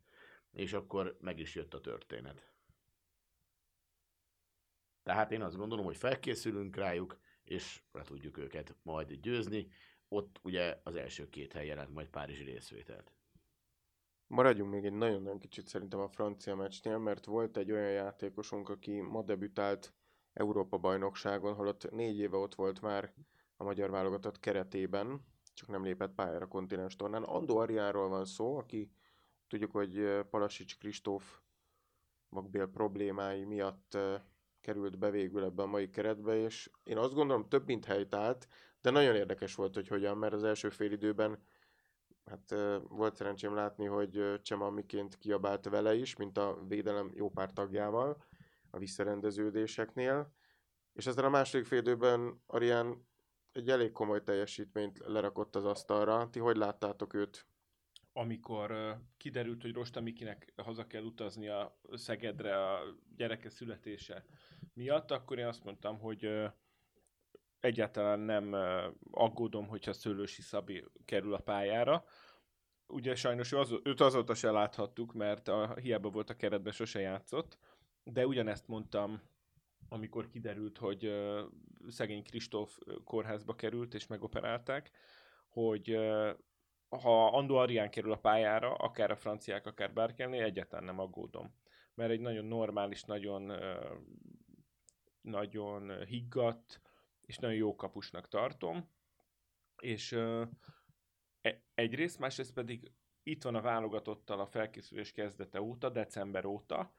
És 0.53 0.73
akkor 0.73 1.17
meg 1.21 1.39
is 1.39 1.55
jött 1.55 1.75
a 1.75 1.81
történet. 1.81 2.51
Tehát 5.03 5.33
én 5.33 5.43
azt 5.43 5.57
gondolom, 5.57 5.85
hogy 5.85 5.97
felkészülünk 5.97 6.77
rájuk, 6.77 7.19
és 7.45 7.83
le 7.93 8.03
tudjuk 8.03 8.39
őket 8.39 8.75
majd 8.83 9.13
győzni. 9.13 9.69
Ott 10.13 10.41
ugye 10.43 10.81
az 10.83 10.97
első 10.97 11.29
két 11.29 11.53
hely 11.53 11.67
jelent 11.67 11.93
majd 11.93 12.09
Párizsi 12.09 12.45
részvételt. 12.45 13.13
Maradjunk 14.27 14.71
még 14.71 14.85
egy 14.85 14.93
nagyon-nagyon 14.93 15.39
kicsit 15.39 15.67
szerintem 15.67 16.01
a 16.01 16.09
francia 16.09 16.55
meccsnél, 16.55 16.99
mert 16.99 17.25
volt 17.25 17.57
egy 17.57 17.71
olyan 17.71 17.91
játékosunk, 17.91 18.69
aki 18.69 19.01
ma 19.01 19.23
debütált 19.23 19.95
Európa-bajnokságon, 20.33 21.55
holott 21.55 21.91
négy 21.91 22.19
éve 22.19 22.37
ott 22.37 22.55
volt 22.55 22.81
már 22.81 23.15
a 23.57 23.65
magyar 23.65 23.91
válogatott 23.91 24.41
keretében, 24.41 25.27
csak 25.55 25.69
nem 25.69 25.85
lépett 25.85 26.15
pályára 26.15 26.47
kontinens 26.47 26.97
tornán. 26.97 27.23
Andó 27.23 27.57
Ariáról 27.57 28.09
van 28.09 28.25
szó, 28.25 28.57
aki 28.57 28.91
tudjuk, 29.49 29.71
hogy 29.71 30.21
Palasics 30.31 30.79
Kristóf 30.79 31.41
vakbél 32.29 32.67
problémái 32.67 33.45
miatt 33.45 33.99
került 34.61 34.99
be 34.99 35.11
végül 35.11 35.45
ebbe 35.45 35.63
a 35.63 35.67
mai 35.67 35.91
keretbe, 35.91 36.37
és 36.37 36.71
én 36.83 36.99
azt 36.99 37.15
gondolom 37.15 37.49
több 37.49 37.67
mint 37.67 37.85
helytált, 37.85 38.49
de 38.81 38.91
nagyon 38.91 39.15
érdekes 39.15 39.55
volt, 39.55 39.75
hogy 39.75 39.89
hogyan, 39.89 40.19
mert 40.19 40.33
az 40.33 40.45
első 40.45 40.69
fél 40.69 40.93
időben 40.93 41.39
hát 42.25 42.55
volt 42.89 43.17
szerencsém 43.17 43.55
látni, 43.55 43.87
hogy 43.87 44.41
Csema 44.43 44.71
miként 44.71 45.19
kiabált 45.19 45.69
vele 45.69 45.95
is, 45.95 46.17
mint 46.17 46.39
a 46.39 46.65
védelem 46.69 47.11
jó 47.15 47.31
pár 47.31 47.53
tagjával, 47.53 48.25
a 48.71 48.79
visszarendeződéseknél, 48.79 50.33
és 50.93 51.07
ezzel 51.07 51.25
a 51.25 51.29
második 51.29 51.67
félidőben 51.67 52.43
Arián 52.47 53.09
egy 53.53 53.71
elég 53.71 53.93
komoly 53.93 54.23
teljesítményt 54.23 54.99
lerakott 54.99 55.57
az 55.57 55.65
asztalra. 55.65 56.29
Ti 56.31 56.39
hogy 56.39 56.57
láttátok 56.57 57.15
őt? 57.15 57.47
Amikor 58.13 58.97
kiderült, 59.17 59.63
hogy 59.63 59.73
Rosta 59.73 60.01
Mikinek 60.01 60.53
haza 60.57 60.87
kell 60.87 61.03
utazni 61.03 61.49
a 61.49 61.79
Szegedre 61.93 62.71
a 62.71 62.83
gyereke 63.17 63.51
születése 63.51 64.25
miatt, 64.75 65.11
akkor 65.11 65.39
én 65.39 65.47
azt 65.47 65.65
mondtam, 65.65 65.99
hogy 65.99 66.51
egyáltalán 67.61 68.21
nem 68.21 68.57
aggódom, 69.11 69.67
hogyha 69.67 69.93
Szőlősi 69.93 70.43
Szabi 70.43 70.85
kerül 71.05 71.35
a 71.35 71.39
pályára. 71.39 72.05
Ugye 72.87 73.15
sajnos 73.15 73.53
az, 73.53 73.75
őt 73.83 74.01
azóta 74.01 74.35
se 74.35 74.51
láthattuk, 74.51 75.13
mert 75.13 75.49
a, 75.49 75.75
hiába 75.75 76.11
volt 76.11 76.31
a 76.31 76.37
keretben, 76.37 76.73
sose 76.73 77.01
játszott 77.01 77.59
de 78.05 78.27
ugyanezt 78.27 78.69
mondtam, 78.69 79.23
amikor 79.89 80.29
kiderült, 80.29 80.79
hogy 80.79 81.07
uh, 81.07 81.41
szegény 81.89 82.23
Kristóf 82.23 82.79
kórházba 83.05 83.55
került 83.55 83.95
és 83.95 84.07
megoperálták, 84.07 84.91
hogy 85.49 85.97
uh, 85.97 86.31
ha 86.89 87.27
Andó 87.27 87.57
Arián 87.57 87.91
kerül 87.91 88.13
a 88.13 88.19
pályára, 88.19 88.75
akár 88.75 89.11
a 89.11 89.17
franciák, 89.17 89.67
akár 89.67 89.93
bárkelnél, 89.93 90.43
egyáltalán 90.43 90.85
nem 90.85 90.99
aggódom. 90.99 91.55
Mert 91.95 92.11
egy 92.11 92.21
nagyon 92.21 92.45
normális, 92.45 93.03
nagyon, 93.05 93.51
uh, 93.51 93.99
nagyon 95.21 96.05
higgadt, 96.05 96.81
és 97.31 97.39
nagyon 97.39 97.57
jó 97.57 97.75
kapusnak 97.77 98.29
tartom. 98.29 98.89
És 99.83 100.13
uh, 100.13 100.49
egyrészt, 101.75 102.19
másrészt 102.19 102.53
pedig 102.53 102.93
itt 103.23 103.43
van 103.43 103.55
a 103.55 103.61
válogatottal 103.61 104.41
a 104.41 104.47
felkészülés 104.47 105.13
kezdete 105.13 105.61
óta, 105.61 105.89
december 105.91 106.45
óta, 106.45 106.95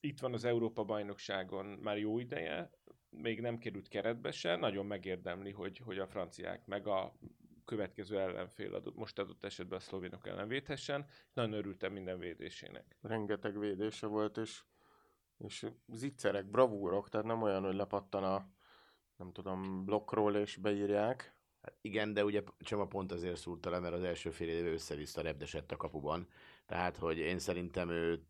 itt 0.00 0.20
van 0.20 0.32
az 0.32 0.44
Európa-bajnokságon 0.44 1.66
már 1.66 1.98
jó 1.98 2.18
ideje, 2.18 2.70
még 3.10 3.40
nem 3.40 3.58
került 3.58 3.88
keretbe 3.88 4.30
se, 4.30 4.56
nagyon 4.56 4.86
megérdemli, 4.86 5.50
hogy, 5.50 5.78
hogy 5.78 5.98
a 5.98 6.06
franciák 6.06 6.66
meg 6.66 6.86
a 6.86 7.14
következő 7.64 8.20
ellenfél 8.20 8.74
adott, 8.74 8.96
most 8.96 9.18
adott 9.18 9.44
esetben 9.44 9.78
a 9.78 9.82
szlovénok 9.82 10.26
ellen 10.26 10.48
védhessen. 10.48 11.06
Nagyon 11.32 11.52
örültem 11.52 11.92
minden 11.92 12.18
védésének. 12.18 12.96
Rengeteg 13.00 13.58
védése 13.58 14.06
volt, 14.06 14.36
és, 14.36 14.62
és 15.38 15.66
zicserek, 15.86 16.50
bravúrok, 16.50 17.08
tehát 17.08 17.26
nem 17.26 17.42
olyan, 17.42 17.64
hogy 17.64 17.74
lepattan 17.74 18.24
a 18.24 18.56
nem 19.18 19.32
tudom, 19.32 19.84
blokkról 19.84 20.36
és 20.36 20.56
beírják. 20.56 21.36
Hát 21.62 21.76
igen, 21.80 22.12
de 22.14 22.24
ugye 22.24 22.42
Csema 22.58 22.86
pont 22.86 23.12
azért 23.12 23.36
szúrta 23.36 23.70
le, 23.70 23.78
mert 23.78 23.94
az 23.94 24.02
első 24.02 24.30
fél 24.30 24.48
évben 24.48 24.72
össze-vissza 24.72 25.20
repdesett 25.20 25.72
a 25.72 25.76
kapuban. 25.76 26.28
Tehát, 26.66 26.96
hogy 26.96 27.18
én 27.18 27.38
szerintem 27.38 27.90
ő 27.90 28.26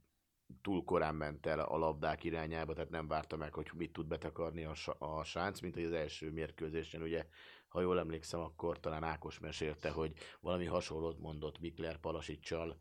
túl 0.62 0.85
korán 0.85 1.14
ment 1.14 1.47
el 1.47 1.61
a 1.61 1.76
labdák 1.76 2.25
irányába, 2.25 2.73
tehát 2.73 2.90
nem 2.90 3.09
várta 3.09 3.37
meg, 3.37 3.54
hogy 3.54 3.71
mit 3.75 3.92
tud 3.92 4.07
betakarni 4.07 4.64
a, 4.64 4.75
a 4.99 5.25
sánc, 5.25 5.61
mint 5.61 5.75
hogy 5.75 5.85
az 5.85 5.92
első 5.92 6.30
mérkőzésen, 6.30 7.02
ugye, 7.02 7.26
ha 7.68 7.80
jól 7.80 7.99
emlékszem, 7.99 8.40
akkor 8.40 8.80
talán 8.80 9.02
Ákos 9.02 9.38
mesélte, 9.38 9.90
hogy 9.90 10.12
valami 10.40 10.64
hasonlót 10.64 11.18
mondott 11.18 11.59
Mikler 11.59 11.97
Palasicsal 11.97 12.80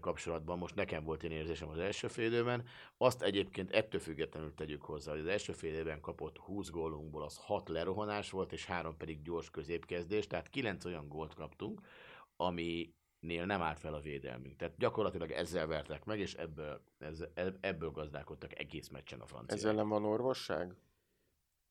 kapcsolatban. 0.00 0.58
Most 0.58 0.74
nekem 0.74 1.04
volt 1.04 1.22
én 1.22 1.30
érzésem 1.30 1.68
az 1.68 1.78
első 1.78 2.08
félidőben. 2.08 2.64
Azt 2.96 3.22
egyébként 3.22 3.70
ettől 3.70 4.00
függetlenül 4.00 4.54
tegyük 4.54 4.82
hozzá, 4.82 5.10
hogy 5.10 5.20
az 5.20 5.26
első 5.26 5.52
félidőben 5.52 6.00
kapott 6.00 6.38
20 6.38 6.70
gólunkból 6.70 7.22
az 7.22 7.36
6 7.36 7.68
lerohanás 7.68 8.30
volt, 8.30 8.52
és 8.52 8.64
3 8.64 8.96
pedig 8.96 9.22
gyors 9.22 9.50
középkezdés, 9.50 10.26
tehát 10.26 10.48
9 10.48 10.84
olyan 10.84 11.08
gólt 11.08 11.34
kaptunk, 11.34 11.80
ami 12.36 12.94
nél 13.20 13.46
nem 13.46 13.62
állt 13.62 13.78
fel 13.78 13.94
a 13.94 14.00
védelmünk. 14.00 14.56
Tehát 14.56 14.76
gyakorlatilag 14.76 15.30
ezzel 15.30 15.66
vertek 15.66 16.04
meg, 16.04 16.18
és 16.18 16.34
ebből, 16.34 16.82
ez, 16.98 17.24
ebből 17.60 17.90
gazdálkodtak 17.90 18.58
egész 18.58 18.88
meccsen 18.88 19.20
a 19.20 19.26
franciák. 19.26 19.58
Ezzel 19.58 19.74
nem 19.74 19.88
van 19.88 20.04
orvosság? 20.04 20.74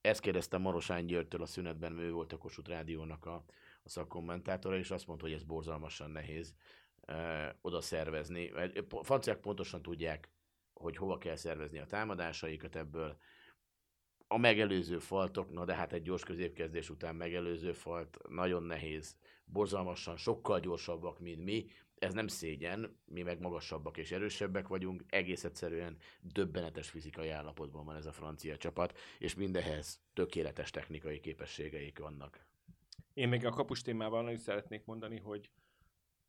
Ezt 0.01 0.22
kérdeztem 0.22 0.62
Marosány 0.62 1.06
Györgytől 1.06 1.41
a 1.41 1.46
szünetben, 1.46 1.98
ő 1.98 2.12
volt 2.12 2.34
a 2.34 2.38
Kossuth 2.38 2.70
Rádiónak 2.70 3.25
a, 3.25 3.44
a 3.84 3.89
szakkommentátora, 3.89 4.77
és 4.77 4.91
azt 4.91 5.08
mondta, 5.08 5.25
hogy 5.25 5.36
ez 5.36 5.44
borzalmasan 5.44 6.12
nehéz 6.12 6.56
oda 7.62 7.81
szervezni. 7.81 8.51
A 8.89 9.03
franciák 9.03 9.39
pontosan 9.39 9.81
tudják, 9.81 10.29
hogy 10.74 10.98
hova 10.98 11.17
kell 11.17 11.36
szervezni 11.36 11.79
a 11.79 11.86
támadásaikat 11.86 12.75
ebből. 12.75 13.17
A 14.27 14.38
megelőző 14.38 15.00
faltok, 15.00 15.51
na 15.51 15.65
de 15.65 15.75
hát 15.75 15.93
egy 15.93 16.01
gyors 16.01 16.24
középkezdés 16.24 16.89
után 16.89 17.15
megelőző 17.15 17.72
falt 17.72 18.17
nagyon 18.29 18.63
nehéz 18.63 19.17
borzalmasan 19.46 20.17
sokkal 20.17 20.60
gyorsabbak, 20.60 21.20
mint 21.20 21.43
mi, 21.43 21.65
ez 21.96 22.13
nem 22.13 22.27
szégyen, 22.27 23.00
mi 23.05 23.22
meg 23.22 23.39
magasabbak 23.39 23.98
és 23.98 24.12
erősebbek 24.12 24.67
vagyunk, 24.67 25.03
egész 25.10 25.43
egyszerűen 25.43 25.98
döbbenetes 26.22 26.89
fizikai 26.89 27.29
állapotban 27.29 27.86
van 27.86 27.96
ez 27.96 28.05
a 28.05 28.12
francia 28.12 28.58
csapat, 28.58 28.98
és 29.20 29.36
mindehhez 29.36 30.00
tökéletes 30.13 30.70
technikai 30.70 31.20
képességeik 31.20 32.00
vannak. 32.00 32.46
Én 33.13 33.29
még 33.29 33.46
a 33.46 33.50
kapus 33.50 33.81
témában 33.81 34.29
is 34.29 34.39
szeretnék 34.39 34.86
mondani, 34.86 35.20
hogy 35.20 35.51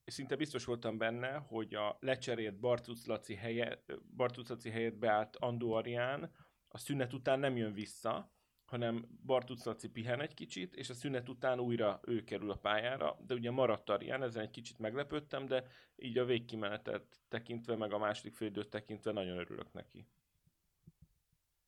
szinte 0.05 0.37
biztos 0.37 0.65
voltam 0.65 0.99
benne, 0.99 1.37
hogy 1.37 1.75
a 1.75 1.97
lecserélt 2.01 2.61
Bartusz 2.61 3.07
Laci, 3.07 3.35
helye, 3.35 3.85
Bartusz 4.17 4.49
Laci 4.49 4.71
helyett 4.71 4.97
beállt 4.97 5.37
Andó 5.37 5.73
Arián 5.73 6.31
a 6.69 6.79
szünet 6.79 7.13
után 7.13 7.39
nem 7.39 7.57
jön 7.57 7.73
vissza, 7.73 8.33
hanem 8.65 9.19
Bartusz 9.25 9.65
Laci 9.65 9.89
pihen 9.89 10.21
egy 10.21 10.35
kicsit, 10.35 10.77
és 10.77 10.91
a 10.91 10.95
szünet 10.95 11.29
után 11.29 11.61
újra 11.61 12.01
ő 12.03 12.25
kerül 12.25 12.51
a 12.51 12.57
pályára, 12.57 13.19
de 13.27 13.35
ugye 13.35 13.51
maradt 13.51 13.91
Arián, 13.91 14.23
ezen 14.23 14.43
egy 14.43 14.51
kicsit 14.51 14.79
meglepődtem, 14.79 15.47
de 15.47 15.65
így 15.97 16.19
a 16.19 16.25
végkimenetet 16.25 17.21
tekintve, 17.29 17.77
meg 17.77 17.93
a 17.93 17.99
második 17.99 18.35
félidőt 18.35 18.71
tekintve 18.71 19.13
nagyon 19.13 19.39
örülök 19.39 19.73
neki. 19.73 20.07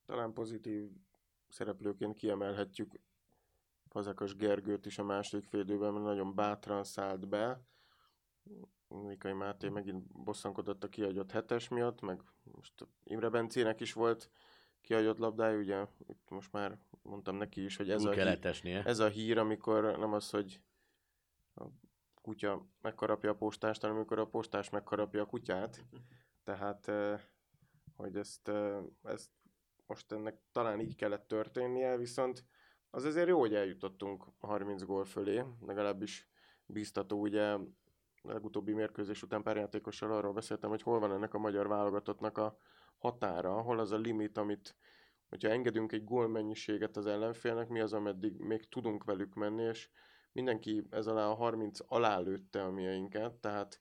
Talán 0.05 0.33
pozitív 0.33 0.91
szereplőként 1.49 2.17
kiemelhetjük 2.17 3.01
Fazekas 3.89 4.37
Gergőt 4.37 4.87
is 4.87 4.99
a 4.99 5.05
második 5.05 5.45
félidőben, 5.45 5.93
mert 5.93 6.05
nagyon 6.05 6.35
bátran 6.35 6.85
szállt 6.85 7.29
be. 7.29 7.67
Mikai 8.89 9.33
Máté 9.33 9.69
megint 9.69 10.13
bosszankodott 10.13 10.85
a 10.85 10.89
kiadott 10.89 11.31
hetes 11.31 11.69
miatt, 11.69 12.01
meg 12.01 12.23
most 12.43 12.87
Imre 13.05 13.29
Bencének 13.29 13.81
is 13.81 13.93
volt 13.93 14.31
kiadott 14.81 15.19
labdája, 15.19 15.59
ugye 15.59 15.87
itt 16.07 16.31
most 16.31 16.53
már 16.53 16.79
mondtam 17.03 17.37
neki 17.37 17.65
is, 17.65 17.77
hogy 17.77 17.91
ez, 17.91 18.05
a 18.05 18.11
hír, 18.11 18.39
esnie. 18.43 18.85
ez 18.85 18.99
a 18.99 19.09
hír, 19.09 19.39
amikor 19.39 19.99
nem 19.99 20.13
az, 20.13 20.31
hogy 20.31 20.61
a 21.55 21.65
kutya 22.23 22.67
megkarapja 22.81 23.31
a 23.31 23.37
postást, 23.37 23.81
hanem 23.81 23.97
amikor 23.97 24.19
a 24.19 24.27
postás 24.27 24.71
megkarapja 24.71 25.23
a 25.23 25.27
kutyát. 25.27 25.85
Tehát, 26.45 26.89
eh, 26.89 27.21
hogy 27.97 28.17
ezt, 28.17 28.51
ezt 29.03 29.31
most 29.87 30.13
ennek 30.13 30.41
talán 30.53 30.81
így 30.81 30.95
kellett 30.95 31.29
történnie, 31.29 31.97
viszont 31.97 32.45
az 32.91 33.05
azért 33.05 33.29
jó, 33.29 33.39
hogy 33.39 33.55
eljutottunk 33.55 34.25
a 34.39 34.47
30 34.47 34.83
gól 34.83 35.05
fölé, 35.05 35.45
legalábbis 35.67 36.29
biztató, 36.67 37.21
ugye 37.21 37.57
legutóbbi 38.25 38.73
mérkőzés 38.73 39.23
után 39.23 39.43
pár 39.43 39.57
játékossal 39.57 40.13
arról 40.13 40.33
beszéltem, 40.33 40.71
hogy 40.71 40.83
hol 40.83 40.99
van 40.99 41.13
ennek 41.13 41.35
a 41.35 41.39
magyar 41.39 41.69
válogatottnak 41.69 42.39
a 42.39 42.57
határa, 42.99 43.61
hol 43.61 43.79
az 43.79 43.93
a 43.93 43.97
limit, 43.97 44.39
amit, 44.39 44.77
hogyha 45.29 45.49
engedünk 45.49 45.93
egy 45.93 46.05
gólmennyiséget 46.05 46.97
az 46.97 47.07
ellenfélnek, 47.07 47.69
mi 47.69 47.81
az, 47.81 47.93
ameddig 47.93 48.39
még 48.39 48.69
tudunk 48.69 49.05
velük 49.05 49.35
menni, 49.35 49.63
és 49.63 49.89
mindenki 50.33 50.87
ez 50.91 51.07
alá 51.07 51.29
a 51.29 51.35
30 51.35 51.79
alá 51.87 52.19
lőtte 52.19 52.65
a 52.65 52.71
mieinket, 52.71 53.33
tehát 53.33 53.81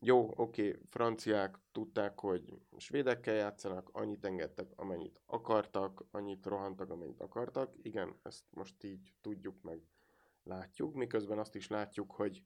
jó, 0.00 0.32
oké, 0.36 0.68
okay, 0.68 0.80
franciák 0.88 1.58
tudták, 1.72 2.20
hogy 2.20 2.58
svédekkel 2.76 3.34
játszanak, 3.34 3.88
annyit 3.92 4.24
engedtek, 4.24 4.72
amennyit 4.76 5.20
akartak, 5.26 6.04
annyit 6.10 6.46
rohantak, 6.46 6.90
amennyit 6.90 7.20
akartak. 7.20 7.74
Igen, 7.82 8.14
ezt 8.22 8.44
most 8.50 8.84
így 8.84 9.12
tudjuk 9.20 9.62
meg 9.62 9.82
látjuk, 10.42 10.94
miközben 10.94 11.38
azt 11.38 11.54
is 11.54 11.68
látjuk, 11.68 12.12
hogy 12.12 12.42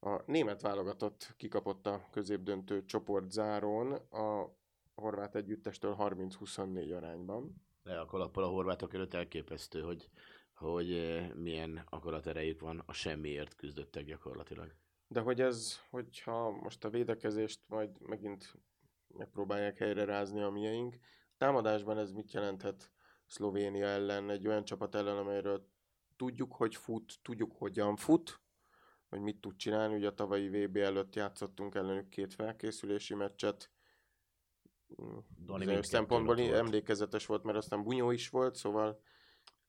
a 0.00 0.22
német 0.26 0.60
válogatott 0.60 1.34
kikapott 1.36 1.86
a 1.86 2.08
középdöntő 2.10 2.84
csoport 2.84 3.30
zárón 3.30 3.92
a 4.10 4.54
horvát 4.94 5.34
együttestől 5.34 5.96
30-24 5.98 6.96
arányban. 6.96 7.62
De 7.82 7.98
a 7.98 8.06
kalappal 8.06 8.44
a 8.44 8.48
horvátok 8.48 8.94
előtt 8.94 9.14
elképesztő, 9.14 9.80
hogy, 9.80 10.08
hogy 10.54 10.92
eh, 10.92 11.30
milyen 11.34 11.82
akaraterejük 11.88 12.60
van, 12.60 12.82
a 12.86 12.92
semmiért 12.92 13.54
küzdöttek 13.54 14.04
gyakorlatilag. 14.04 14.74
De 15.08 15.20
hogy 15.20 15.40
ez, 15.40 15.80
hogyha 15.90 16.50
most 16.50 16.84
a 16.84 16.90
védekezést 16.90 17.60
majd 17.66 18.00
megint 18.00 18.54
megpróbálják 19.06 19.78
helyre 19.78 20.04
rázni 20.04 20.40
a 20.40 20.50
mieink, 20.50 20.96
támadásban 21.36 21.98
ez 21.98 22.12
mit 22.12 22.32
jelenthet 22.32 22.92
Szlovénia 23.26 23.86
ellen, 23.86 24.30
egy 24.30 24.46
olyan 24.46 24.64
csapat 24.64 24.94
ellen, 24.94 25.16
amelyről 25.16 25.68
tudjuk, 26.16 26.52
hogy 26.52 26.76
fut, 26.76 27.18
tudjuk, 27.22 27.52
hogyan 27.56 27.96
fut, 27.96 28.40
hogy 29.10 29.20
mit 29.20 29.40
tud 29.40 29.56
csinálni. 29.56 29.94
Ugye 29.94 30.06
a 30.06 30.14
tavalyi 30.14 30.48
VB 30.48 30.76
előtt 30.76 31.14
játszottunk 31.14 31.74
ellenük 31.74 32.08
két 32.08 32.34
felkészülési 32.34 33.14
meccset. 33.14 33.70
Bizonyos 35.58 35.86
szempontból 35.86 36.36
volt. 36.36 36.52
emlékezetes 36.52 37.26
volt, 37.26 37.42
mert 37.42 37.58
aztán 37.58 37.82
Bunyó 37.82 38.10
is 38.10 38.28
volt, 38.28 38.54
szóval 38.54 39.00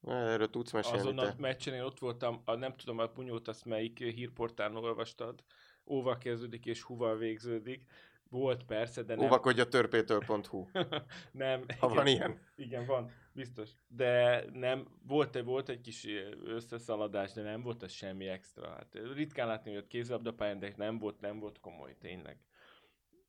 erről 0.06 0.50
tudsz 0.50 0.72
mesélni. 0.72 0.98
Azon 0.98 1.18
a 1.18 1.34
meccsen 1.38 1.74
én 1.74 1.82
ott 1.82 1.98
voltam, 1.98 2.42
a, 2.44 2.54
nem 2.54 2.76
tudom, 2.76 2.98
a 2.98 3.06
Bunyót 3.06 3.48
azt 3.48 3.64
melyik 3.64 3.98
hírportálon 3.98 4.84
olvastad, 4.84 5.44
óva 5.86 6.18
kezdődik 6.18 6.66
és 6.66 6.82
huval 6.82 7.16
végződik. 7.16 7.86
Volt 8.32 8.64
persze, 8.64 9.02
de 9.02 9.14
nem... 9.14 9.24
Óvakodj 9.24 9.60
a 9.60 9.68
törpétől.hu, 9.68 10.66
nem. 11.32 11.64
ha 11.78 11.88
van 11.88 12.06
ilyen. 12.06 12.38
Igen, 12.56 12.86
van, 12.86 13.10
biztos. 13.32 13.70
De 13.86 14.44
nem, 14.52 14.86
volt, 15.06 15.36
egy- 15.36 15.44
volt 15.44 15.68
egy 15.68 15.80
kis 15.80 16.06
összeszaladás, 16.44 17.32
de 17.32 17.42
nem 17.42 17.62
volt 17.62 17.82
az 17.82 17.90
semmi 17.92 18.28
extra. 18.28 18.70
Hát 18.70 18.98
ritkán 19.14 19.46
látni, 19.46 19.70
hogy 19.70 19.78
ott 19.82 19.86
kézilabdapályán, 19.88 20.58
de 20.58 20.72
nem 20.76 20.98
volt, 20.98 21.20
nem 21.20 21.38
volt 21.38 21.60
komoly, 21.60 21.96
tényleg. 21.98 22.38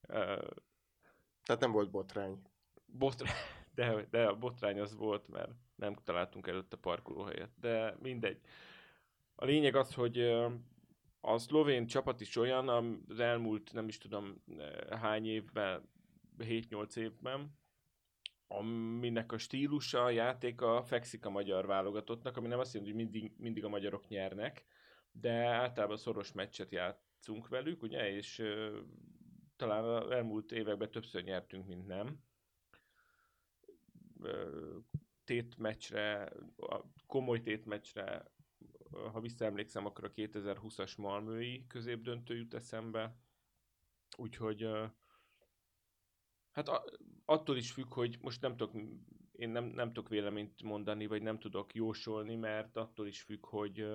Uh, 0.07 0.15
Tehát 1.43 1.61
nem 1.61 1.71
volt 1.71 1.91
botrány. 1.91 2.41
botrány, 2.85 3.35
de, 3.75 4.07
de 4.09 4.25
a 4.25 4.35
botrány 4.35 4.79
az 4.79 4.95
volt, 4.95 5.27
mert 5.27 5.51
nem 5.75 5.95
találtunk 6.03 6.47
előtte 6.47 6.75
parkolóhelyet. 6.77 7.51
De 7.59 7.95
mindegy. 7.99 8.39
A 9.35 9.45
lényeg 9.45 9.75
az, 9.75 9.93
hogy 9.93 10.17
a 11.25 11.37
szlovén 11.37 11.87
csapat 11.87 12.21
is 12.21 12.35
olyan, 12.35 12.69
az 13.09 13.19
elmúlt 13.19 13.73
nem 13.73 13.87
is 13.87 13.97
tudom 13.97 14.43
eh, 14.57 14.99
hány 14.99 15.25
évben, 15.25 15.89
7-8 16.37 16.95
évben, 16.97 17.57
aminek 18.47 19.31
a 19.31 19.37
stílusa, 19.37 20.03
a 20.03 20.09
játéka 20.09 20.83
fekszik 20.83 21.25
a 21.25 21.29
magyar 21.29 21.65
válogatottnak, 21.65 22.37
ami 22.37 22.47
nem 22.47 22.59
azt 22.59 22.73
jelenti, 22.73 22.95
hogy 22.95 23.03
mindig, 23.03 23.33
mindig 23.37 23.63
a 23.63 23.69
magyarok 23.69 24.07
nyernek, 24.07 24.65
de 25.11 25.31
általában 25.31 25.97
szoros 25.97 26.31
meccset 26.31 26.71
játszunk 26.71 27.47
velük, 27.47 27.81
ugye, 27.81 28.11
és 28.11 28.39
ö, 28.39 28.79
talán 29.55 29.83
az 29.83 30.09
elmúlt 30.09 30.51
években 30.51 30.91
többször 30.91 31.23
nyertünk, 31.23 31.67
mint 31.67 31.87
nem. 31.87 32.19
Ö, 34.21 34.77
Tétmeccsre, 35.23 36.33
komoly 37.07 37.41
tétmeccsre, 37.41 38.31
ha 39.11 39.19
visszaemlékszem, 39.19 39.85
akkor 39.85 40.03
a 40.03 40.11
2020-as 40.11 40.97
Malmői 40.97 41.65
középdöntő 41.67 42.35
jut 42.35 42.53
eszembe. 42.53 43.15
Úgyhogy 44.17 44.67
hát 46.51 46.69
attól 47.25 47.57
is 47.57 47.71
függ, 47.71 47.93
hogy 47.93 48.17
most 48.21 48.41
nem 48.41 48.57
tudok, 48.57 48.81
én 49.31 49.49
nem, 49.49 49.65
nem 49.65 49.87
tudok 49.87 50.09
véleményt 50.09 50.63
mondani, 50.63 51.07
vagy 51.07 51.21
nem 51.21 51.39
tudok 51.39 51.75
jósolni, 51.75 52.35
mert 52.35 52.77
attól 52.77 53.07
is 53.07 53.21
függ, 53.21 53.45
hogy 53.45 53.85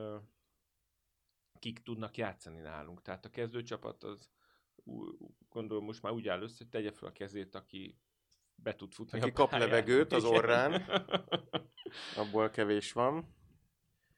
kik 1.58 1.82
tudnak 1.82 2.16
játszani 2.16 2.60
nálunk. 2.60 3.02
Tehát 3.02 3.24
a 3.24 3.30
kezdőcsapat 3.30 4.04
az 4.04 4.30
gondolom 5.48 5.84
most 5.84 6.02
már 6.02 6.12
úgy 6.12 6.28
áll 6.28 6.42
össze, 6.42 6.56
hogy 6.58 6.68
tegye 6.68 6.92
fel 6.92 7.08
a 7.08 7.12
kezét, 7.12 7.54
aki 7.54 7.98
be 8.54 8.74
tud 8.74 8.92
futni 8.92 9.20
Aki 9.20 9.30
a 9.30 9.32
kap 9.32 9.50
levegőt 9.50 10.12
az 10.12 10.24
orrán. 10.24 10.72
Abból 12.16 12.50
kevés 12.50 12.92
van. 12.92 13.36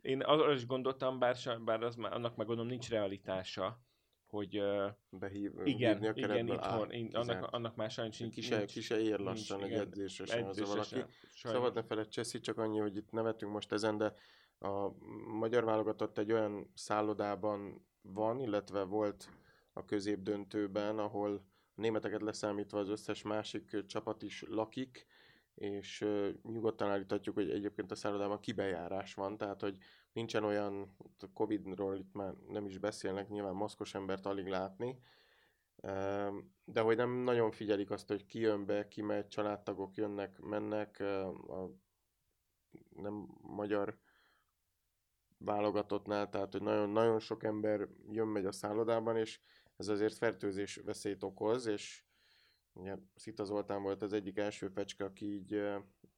Én 0.00 0.20
arra 0.20 0.52
is 0.52 0.66
gondoltam, 0.66 1.18
bár, 1.18 1.36
bár 1.64 1.82
az 1.82 1.96
már, 1.96 2.12
annak 2.12 2.36
meg 2.36 2.46
gondolom 2.46 2.70
nincs 2.70 2.88
realitása, 2.88 3.80
hogy 4.26 4.62
Behív, 5.08 5.52
igen, 5.64 6.02
a 6.02 6.12
igen, 6.14 6.46
itthon, 6.46 6.90
én, 6.90 7.08
annak, 7.12 7.46
annak 7.50 7.76
már 7.76 7.90
sajnos 7.90 8.18
nincs. 8.18 8.34
ki, 8.34 8.40
se, 8.40 8.56
nincs, 8.56 8.72
ki 8.72 8.80
se 8.80 9.00
ér 9.00 9.16
nincs, 9.16 9.20
lassan 9.20 9.62
egy 9.62 9.70
igen, 9.70 9.80
edzésre 9.80 10.26
sem 10.26 10.46
edzésre 10.46 10.66
valaki. 10.66 10.94
sem, 11.34 11.52
Szabad 11.52 11.74
ne 11.74 11.82
feled 11.82 12.08
Cseszi, 12.08 12.40
csak 12.40 12.58
annyi, 12.58 12.78
hogy 12.78 12.96
itt 12.96 13.10
nevetünk 13.10 13.52
most 13.52 13.72
ezen, 13.72 13.96
de 13.96 14.12
a 14.58 14.90
magyar 15.26 15.64
válogatott 15.64 16.18
egy 16.18 16.32
olyan 16.32 16.70
szállodában 16.74 17.86
van, 18.02 18.40
illetve 18.40 18.82
volt 18.82 19.28
a 19.72 19.84
középdöntőben, 19.84 20.98
ahol 20.98 21.34
a 21.76 21.80
németeket 21.80 22.22
leszámítva 22.22 22.78
az 22.78 22.88
összes 22.88 23.22
másik 23.22 23.86
csapat 23.86 24.22
is 24.22 24.44
lakik, 24.48 25.06
és 25.60 26.06
nyugodtan 26.42 26.90
állíthatjuk, 26.90 27.34
hogy 27.34 27.50
egyébként 27.50 27.90
a 27.90 27.94
szállodában 27.94 28.40
kibejárás 28.40 29.14
van, 29.14 29.36
tehát 29.36 29.60
hogy 29.60 29.76
nincsen 30.12 30.44
olyan, 30.44 30.96
Covid-ról 31.34 31.96
itt 31.96 32.12
már 32.12 32.34
nem 32.48 32.66
is 32.66 32.78
beszélnek, 32.78 33.28
nyilván 33.28 33.54
maszkos 33.54 33.94
embert 33.94 34.26
alig 34.26 34.46
látni, 34.46 35.00
de 36.64 36.80
hogy 36.80 36.96
nem 36.96 37.10
nagyon 37.10 37.50
figyelik 37.50 37.90
azt, 37.90 38.08
hogy 38.08 38.26
ki 38.26 38.38
jön 38.38 38.66
be, 38.66 38.88
ki 38.88 39.02
megy, 39.02 39.28
családtagok 39.28 39.96
jönnek, 39.96 40.38
mennek, 40.38 41.00
a 41.00 41.70
nem 42.90 43.28
magyar 43.40 43.98
válogatottnál, 45.38 46.28
tehát 46.28 46.52
hogy 46.52 46.62
nagyon, 46.62 46.90
nagyon 46.90 47.18
sok 47.18 47.44
ember 47.44 47.88
jön-megy 48.10 48.44
a 48.44 48.52
szállodában, 48.52 49.16
és 49.16 49.40
ez 49.76 49.88
azért 49.88 50.16
fertőzés 50.16 50.76
veszélyt 50.76 51.22
okoz, 51.22 51.66
és 51.66 52.04
ugye 52.80 52.96
Szita 53.14 53.44
Zoltán 53.44 53.82
volt 53.82 54.02
az 54.02 54.12
egyik 54.12 54.38
első 54.38 54.68
fecske, 54.68 55.04
aki 55.04 55.34
így 55.34 55.62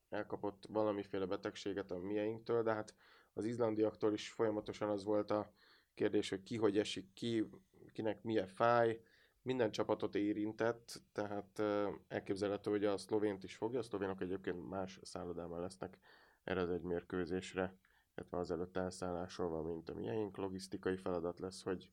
elkapott 0.08 0.64
valamiféle 0.68 1.26
betegséget 1.26 1.90
a 1.90 1.98
mieinktől, 1.98 2.62
de 2.62 2.72
hát 2.72 2.94
az 3.32 3.44
izlandiaktól 3.44 4.12
is 4.12 4.30
folyamatosan 4.30 4.88
az 4.88 5.04
volt 5.04 5.30
a 5.30 5.52
kérdés, 5.94 6.28
hogy 6.28 6.42
ki 6.42 6.56
hogy 6.56 6.78
esik 6.78 7.12
ki, 7.12 7.48
kinek 7.92 8.22
milyen 8.22 8.48
fáj, 8.48 9.00
minden 9.42 9.70
csapatot 9.70 10.14
érintett, 10.14 11.02
tehát 11.12 11.62
elképzelhető, 12.08 12.70
hogy 12.70 12.84
a 12.84 12.98
szlovént 12.98 13.44
is 13.44 13.56
fogja, 13.56 13.78
a 13.78 13.82
szlovénok 13.82 14.20
egyébként 14.20 14.68
más 14.68 14.98
szállodában 15.02 15.60
lesznek 15.60 15.98
erre 16.44 16.60
az 16.60 16.70
egy 16.70 16.82
mérkőzésre, 16.82 17.76
illetve 18.16 18.38
az 18.38 18.50
előtt 18.50 18.76
elszállásról 18.76 19.48
van, 19.48 19.64
mint 19.64 19.88
a 19.88 19.94
miénk. 19.94 20.36
Logisztikai 20.36 20.96
feladat 20.96 21.38
lesz, 21.38 21.62
hogy 21.62 21.90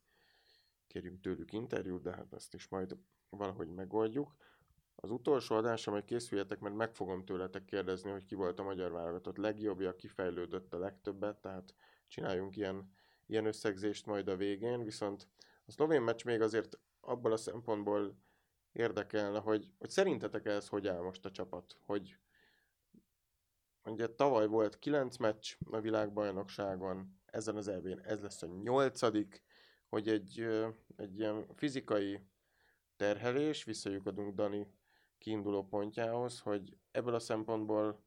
kérjünk 0.88 1.22
tőlük 1.22 1.54
interjút, 1.54 2.02
de 2.02 2.12
hát 2.12 2.34
ezt 2.34 2.54
is 2.54 2.68
majd 2.68 2.98
valahogy 3.30 3.68
megoldjuk. 3.68 4.36
Az 5.02 5.12
utolsó 5.12 5.56
adásra 5.56 5.92
majd 5.92 6.06
készüljetek, 6.06 6.60
mert 6.60 6.76
meg 6.76 6.94
fogom 6.94 7.26
tőletek 7.26 7.66
kérdezni, 7.66 8.12
hogy 8.12 8.26
ki 8.26 8.36
volt 8.36 8.60
a 8.60 8.64
magyar 8.64 8.92
válogatott 8.92 9.38
legjobbja, 9.38 9.96
ki 9.96 10.08
fejlődött 10.08 10.74
a 10.74 10.80
legtöbbet, 10.80 11.38
tehát 11.42 11.74
csináljunk 12.08 12.56
ilyen, 12.56 12.92
ilyen 13.26 13.46
összegzést 13.46 14.06
majd 14.06 14.28
a 14.28 14.36
végén, 14.36 14.84
viszont 14.84 15.28
a 15.66 15.72
szlovén 15.72 16.02
meccs 16.02 16.26
még 16.26 16.42
azért 16.42 16.80
abból 17.00 17.32
a 17.32 17.38
szempontból 17.38 18.18
érdekelne, 18.72 19.40
hogy, 19.40 19.72
hogy 19.78 19.90
szerintetek 19.90 20.46
ez 20.46 20.68
hogy 20.68 20.88
áll 20.88 21.02
most 21.02 21.26
a 21.26 21.32
csapat, 21.32 21.78
hogy 21.86 22.18
ugye 23.84 24.08
tavaly 24.08 24.48
volt 24.48 24.80
9 24.80 25.18
meccs 25.18 25.56
a 25.72 25.80
világbajnokságon, 25.80 27.20
ezen 27.26 27.56
az 27.56 27.68
elvén 27.68 28.00
ez 28.00 28.22
lesz 28.22 28.42
a 28.42 28.48
nyolcadik, 28.48 29.44
hogy 29.88 30.10
egy, 30.10 30.48
egy 30.96 31.20
ilyen 31.20 31.46
fizikai 31.56 32.22
terhelés, 32.96 33.64
visszajukadunk 33.64 34.36
Dani 34.36 34.68
kiinduló 35.20 35.68
pontjához, 35.68 36.40
hogy 36.40 36.78
ebből 36.92 37.14
a 37.14 37.20
szempontból 37.20 38.04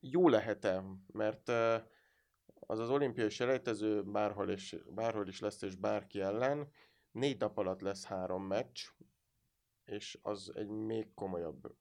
jó 0.00 0.28
lehet-e, 0.28 0.84
mert 1.12 1.48
az 2.60 2.78
az 2.78 2.90
olimpiai 2.90 3.28
selejtező 3.28 4.02
bárhol 4.02 4.50
is, 4.50 4.76
bárhol 4.94 5.28
is 5.28 5.40
lesz 5.40 5.62
és 5.62 5.76
bárki 5.76 6.20
ellen, 6.20 6.70
négy 7.10 7.38
nap 7.40 7.58
alatt 7.58 7.80
lesz 7.80 8.04
három 8.04 8.46
meccs, 8.46 8.80
és 9.84 10.18
az 10.22 10.52
egy 10.54 10.68
még 10.68 11.14
komolyabb 11.14 11.76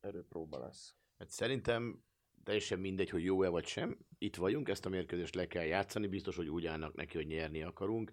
erőpróba 0.00 0.58
lesz. 0.58 0.94
Hát 1.18 1.30
szerintem 1.30 2.04
teljesen 2.44 2.78
mindegy, 2.78 3.10
hogy 3.10 3.24
jó-e 3.24 3.48
vagy 3.48 3.66
sem. 3.66 3.98
Itt 4.18 4.36
vagyunk, 4.36 4.68
ezt 4.68 4.86
a 4.86 4.88
mérkőzést 4.88 5.34
le 5.34 5.46
kell 5.46 5.64
játszani, 5.64 6.06
biztos, 6.06 6.36
hogy 6.36 6.48
úgy 6.48 6.66
állnak 6.66 6.94
neki, 6.94 7.16
hogy 7.16 7.26
nyerni 7.26 7.62
akarunk. 7.62 8.10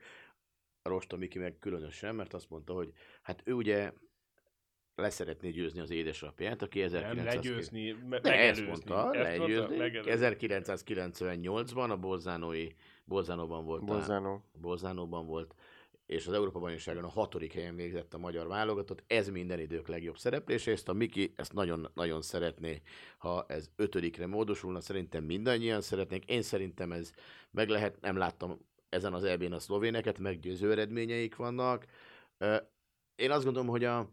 Rosta 0.82 1.18
Miki 1.18 1.40
meg 1.40 1.58
különösen, 1.58 2.16
mert 2.16 2.34
azt 2.34 2.50
mondta, 2.50 2.74
hogy 2.74 2.94
hát 3.22 3.42
ő 3.46 3.54
ugye 3.54 3.94
leszeretné 5.02 5.50
győzni 5.50 5.80
az 5.80 5.90
édesapját, 5.90 6.62
aki 6.62 6.82
1900... 6.82 7.26
Nem 7.26 7.36
legyőzni, 7.36 7.96
me- 8.10 8.24
Ne, 8.24 8.32
ezt 8.32 8.62
megelőzni. 8.62 8.66
mondta, 8.66 9.14
Ezt 9.14 9.38
mondta, 9.38 9.54
legyőzni. 9.56 9.78
megelőzni. 9.78 10.12
1998-ban 10.12 11.90
a 11.90 11.98
Bolzánói, 11.98 12.68
Bolzánóban 13.06 13.66
volt. 13.66 13.82
a- 13.82 13.86
Bolzano. 13.86 14.40
Bolzánóban 14.62 15.26
volt, 15.26 15.56
és 16.06 16.28
az 16.28 16.34
Európa 16.34 16.60
bajnokságon 16.60 17.04
a 17.04 17.08
hatodik 17.10 17.54
helyen 17.54 17.76
végzett 17.76 18.14
a 18.14 18.18
magyar 18.18 18.48
válogatott. 18.48 19.04
Ez 19.08 19.30
minden 19.30 19.60
idők 19.60 19.88
legjobb 19.88 20.18
szereplése, 20.18 20.72
ezt 20.72 20.90
a 20.90 20.94
Miki 20.94 21.34
ezt 21.36 21.54
nagyon-nagyon 21.54 22.22
szeretné, 22.22 22.82
ha 23.18 23.46
ez 23.48 23.70
ötödikre 23.76 24.28
módosulna. 24.28 24.82
Szerintem 24.82 25.24
mindannyian 25.24 25.82
szeretnék. 25.82 26.26
Én 26.26 26.42
szerintem 26.42 26.92
ez 26.92 27.12
meg 27.52 27.70
lehet, 27.70 28.02
nem 28.02 28.18
láttam 28.18 28.60
ezen 28.90 29.14
az 29.14 29.24
EB-n 29.24 29.52
a 29.54 29.60
szlovéneket, 29.60 30.20
meggyőző 30.20 30.72
eredményeik 30.72 31.36
vannak. 31.36 31.86
Én 33.16 33.32
azt 33.32 33.44
gondolom, 33.44 33.68
hogy 33.70 33.84
a, 33.84 34.10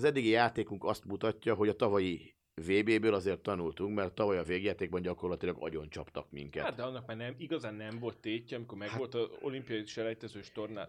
az 0.00 0.06
eddigi 0.06 0.28
játékunk 0.28 0.84
azt 0.84 1.04
mutatja, 1.04 1.54
hogy 1.54 1.68
a 1.68 1.76
tavalyi 1.76 2.34
VB-ből 2.54 3.14
azért 3.14 3.40
tanultunk, 3.40 3.94
mert 3.94 4.14
tavaly 4.14 4.38
a 4.38 4.42
végjátékban 4.42 5.02
gyakorlatilag 5.02 5.56
agyon 5.58 5.88
csaptak 5.90 6.30
minket. 6.30 6.62
Hát, 6.62 6.74
de 6.74 6.82
annak 6.82 7.06
már 7.06 7.16
nem, 7.16 7.34
igazán 7.38 7.74
nem 7.74 7.98
volt 7.98 8.18
tétje, 8.18 8.56
amikor 8.56 8.78
meg 8.78 8.88
Hát- 8.88 8.98
volt 8.98 9.14
az 9.14 9.28
olimpiai 9.40 9.86
selejtezős 9.86 10.52
torná. 10.52 10.88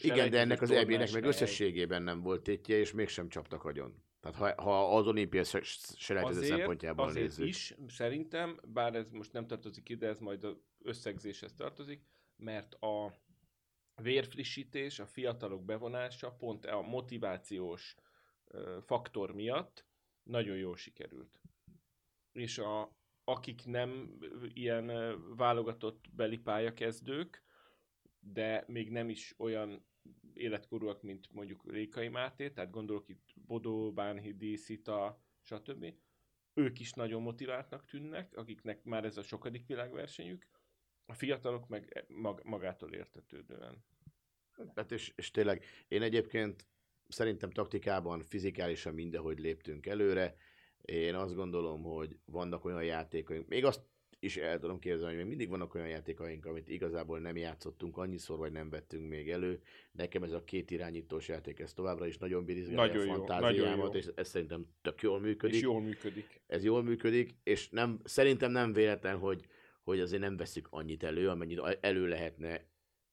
Igen, 0.00 0.30
de 0.30 0.38
ennek 0.38 0.62
az 0.62 0.70
EB-nek 0.70 1.12
meg 1.12 1.24
összességében 1.24 2.02
nem 2.02 2.22
volt 2.22 2.42
tétje, 2.42 2.76
és 2.76 2.92
mégsem 2.92 3.28
csaptak 3.28 3.64
agyon. 3.64 4.02
Tehát 4.20 4.36
ha, 4.36 4.62
ha 4.62 4.96
az 4.96 5.06
olimpiai 5.06 5.44
se- 5.44 5.62
selejtező 5.96 6.42
szempontjából 6.42 7.04
azért 7.06 7.26
nézzük. 7.26 7.46
is, 7.46 7.74
szerintem, 7.88 8.60
bár 8.66 8.94
ez 8.94 9.10
most 9.10 9.32
nem 9.32 9.46
tartozik 9.46 9.88
ide, 9.88 10.06
ez 10.08 10.18
majd 10.18 10.44
az 10.44 10.56
összegzéshez 10.82 11.52
tartozik, 11.52 12.02
mert 12.36 12.74
a 12.74 13.12
vérfrissítés, 14.02 14.98
a 14.98 15.06
fiatalok 15.06 15.64
bevonása 15.64 16.30
pont 16.30 16.66
a 16.66 16.80
motivációs 16.80 17.96
faktor 18.80 19.34
miatt 19.34 19.86
nagyon 20.22 20.56
jól 20.56 20.76
sikerült. 20.76 21.40
És 22.32 22.58
a, 22.58 22.96
akik 23.24 23.64
nem 23.64 24.18
ilyen 24.40 24.86
válogatott 25.36 26.04
beli 26.12 26.38
pályakezdők, 26.38 27.42
de 28.20 28.64
még 28.66 28.90
nem 28.90 29.08
is 29.08 29.34
olyan 29.38 29.84
életkorúak, 30.32 31.02
mint 31.02 31.32
mondjuk 31.32 31.70
Rékai 31.70 32.08
Máté, 32.08 32.50
tehát 32.50 32.70
gondolok 32.70 33.08
itt 33.08 33.32
Bodó, 33.34 33.92
Bánhidi, 33.92 34.56
Szita, 34.56 35.22
stb. 35.40 35.94
Ők 36.54 36.78
is 36.80 36.92
nagyon 36.92 37.22
motiváltnak 37.22 37.84
tűnnek, 37.84 38.36
akiknek 38.36 38.84
már 38.84 39.04
ez 39.04 39.16
a 39.16 39.22
sokadik 39.22 39.66
világversenyük, 39.66 40.46
a 41.06 41.14
fiatalok 41.14 41.68
meg 41.68 42.04
mag- 42.08 42.44
magától 42.44 42.92
értetődően. 42.92 43.84
Hát 44.74 44.92
és, 44.92 45.12
és 45.16 45.30
tényleg, 45.30 45.64
én 45.88 46.02
egyébként 46.02 46.66
szerintem 47.10 47.50
taktikában, 47.50 48.22
fizikálisan 48.22 48.94
mindenhogy 48.94 49.38
léptünk 49.38 49.86
előre. 49.86 50.36
Én 50.82 51.14
azt 51.14 51.34
gondolom, 51.34 51.82
hogy 51.82 52.16
vannak 52.24 52.64
olyan 52.64 52.84
játékaink, 52.84 53.48
még 53.48 53.64
azt 53.64 53.80
is 54.22 54.36
el 54.36 54.58
tudom 54.58 54.78
képzelni, 54.78 55.06
hogy 55.06 55.16
még 55.16 55.26
mindig 55.26 55.48
vannak 55.48 55.74
olyan 55.74 55.88
játékaink, 55.88 56.46
amit 56.46 56.68
igazából 56.68 57.18
nem 57.18 57.36
játszottunk 57.36 57.96
annyiszor, 57.96 58.38
vagy 58.38 58.52
nem 58.52 58.70
vettünk 58.70 59.08
még 59.08 59.30
elő. 59.30 59.62
Nekem 59.92 60.22
ez 60.22 60.32
a 60.32 60.44
két 60.44 60.70
irányítós 60.70 61.28
játék, 61.28 61.58
ez 61.58 61.72
továbbra 61.72 62.06
is 62.06 62.18
nagyon 62.18 62.44
birizgálja 62.44 62.86
Nagyon 62.86 63.02
a 63.02 63.04
jó, 63.04 63.12
fantáziámat, 63.12 63.76
nagyon 63.76 63.96
és 63.96 64.06
ez 64.14 64.28
szerintem 64.28 64.66
tök 64.82 65.02
jól 65.02 65.20
működik 65.20 65.56
És 65.56 65.62
jól 65.62 65.80
működik. 65.80 66.40
ez 66.46 66.64
jól 66.64 66.82
működik, 66.82 67.34
és 67.42 67.68
nem, 67.68 68.00
szerintem 68.04 68.50
nem 68.50 68.72
véletlen, 68.72 69.18
hogy, 69.18 69.46
hogy 69.82 70.00
azért 70.00 70.22
nem 70.22 70.36
veszük 70.36 70.66
annyit 70.70 71.02
elő, 71.02 71.28
amennyit 71.28 71.78
elő 71.80 72.06
lehetne. 72.08 72.64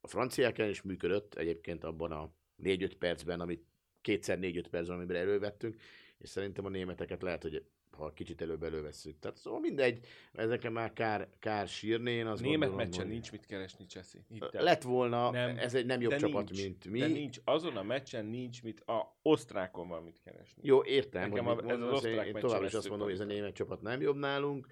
A 0.01 0.07
franciák 0.07 0.57
ellen 0.57 0.71
is 0.71 0.81
működött 0.81 1.35
egyébként 1.35 1.83
abban 1.83 2.11
a 2.11 2.33
4-5 2.63 2.91
percben, 2.99 3.39
amit 3.39 3.65
kétszer 4.07 4.37
4-5 4.41 4.65
percben, 4.71 4.95
amiben 4.95 5.15
elővettünk, 5.15 5.75
és 6.17 6.29
szerintem 6.29 6.65
a 6.65 6.69
németeket 6.69 7.21
lehet, 7.21 7.41
hogy 7.41 7.63
ha 7.91 8.13
kicsit 8.13 8.41
előbb 8.41 8.63
elővesszük. 8.63 9.19
Tehát 9.19 9.37
szóval 9.37 9.59
mindegy, 9.59 10.05
ezeken 10.33 10.71
már 10.71 10.93
kár, 10.93 11.27
kár 11.39 11.67
sírni, 11.67 12.11
én 12.11 12.25
azt 12.27 12.41
Német 12.41 12.59
gondolom, 12.59 12.75
meccsen 12.85 13.03
hogy 13.03 13.11
nincs 13.11 13.31
mit 13.31 13.45
keresni, 13.45 13.85
Cseszi. 13.85 14.19
Hidd 14.29 14.43
el. 14.51 14.63
Lett 14.63 14.81
volna, 14.81 15.31
Nem, 15.31 15.57
ez 15.57 15.73
egy 15.75 15.85
nem 15.85 16.01
jobb 16.01 16.11
de 16.11 16.17
csapat, 16.17 16.49
nincs, 16.49 16.61
mint 16.63 16.85
mi. 16.89 16.99
De 16.99 17.07
nincs, 17.07 17.37
azon 17.43 17.77
a 17.77 17.83
meccsen 17.83 18.25
nincs 18.25 18.63
mit, 18.63 18.79
a 18.81 19.17
osztrákon 19.21 19.87
van 19.87 20.03
mit 20.03 20.19
keresni. 20.23 20.61
Jó, 20.65 20.83
értem, 20.83 21.29
Nekem 21.29 21.45
hogy 21.45 21.57
a- 21.65 21.69
ez 21.71 21.79
az 21.79 21.87
én, 21.87 21.93
osztrák 21.93 22.11
én 22.11 22.17
meccsen 22.17 22.41
továbbra 22.41 22.67
is 22.67 22.73
azt 22.73 22.89
mondom, 22.89 23.07
hogy 23.07 23.15
ez 23.15 23.21
a 23.21 23.25
német 23.25 23.53
csapat 23.53 23.81
nem 23.81 24.01
jobb 24.01 24.17
nálunk. 24.17 24.67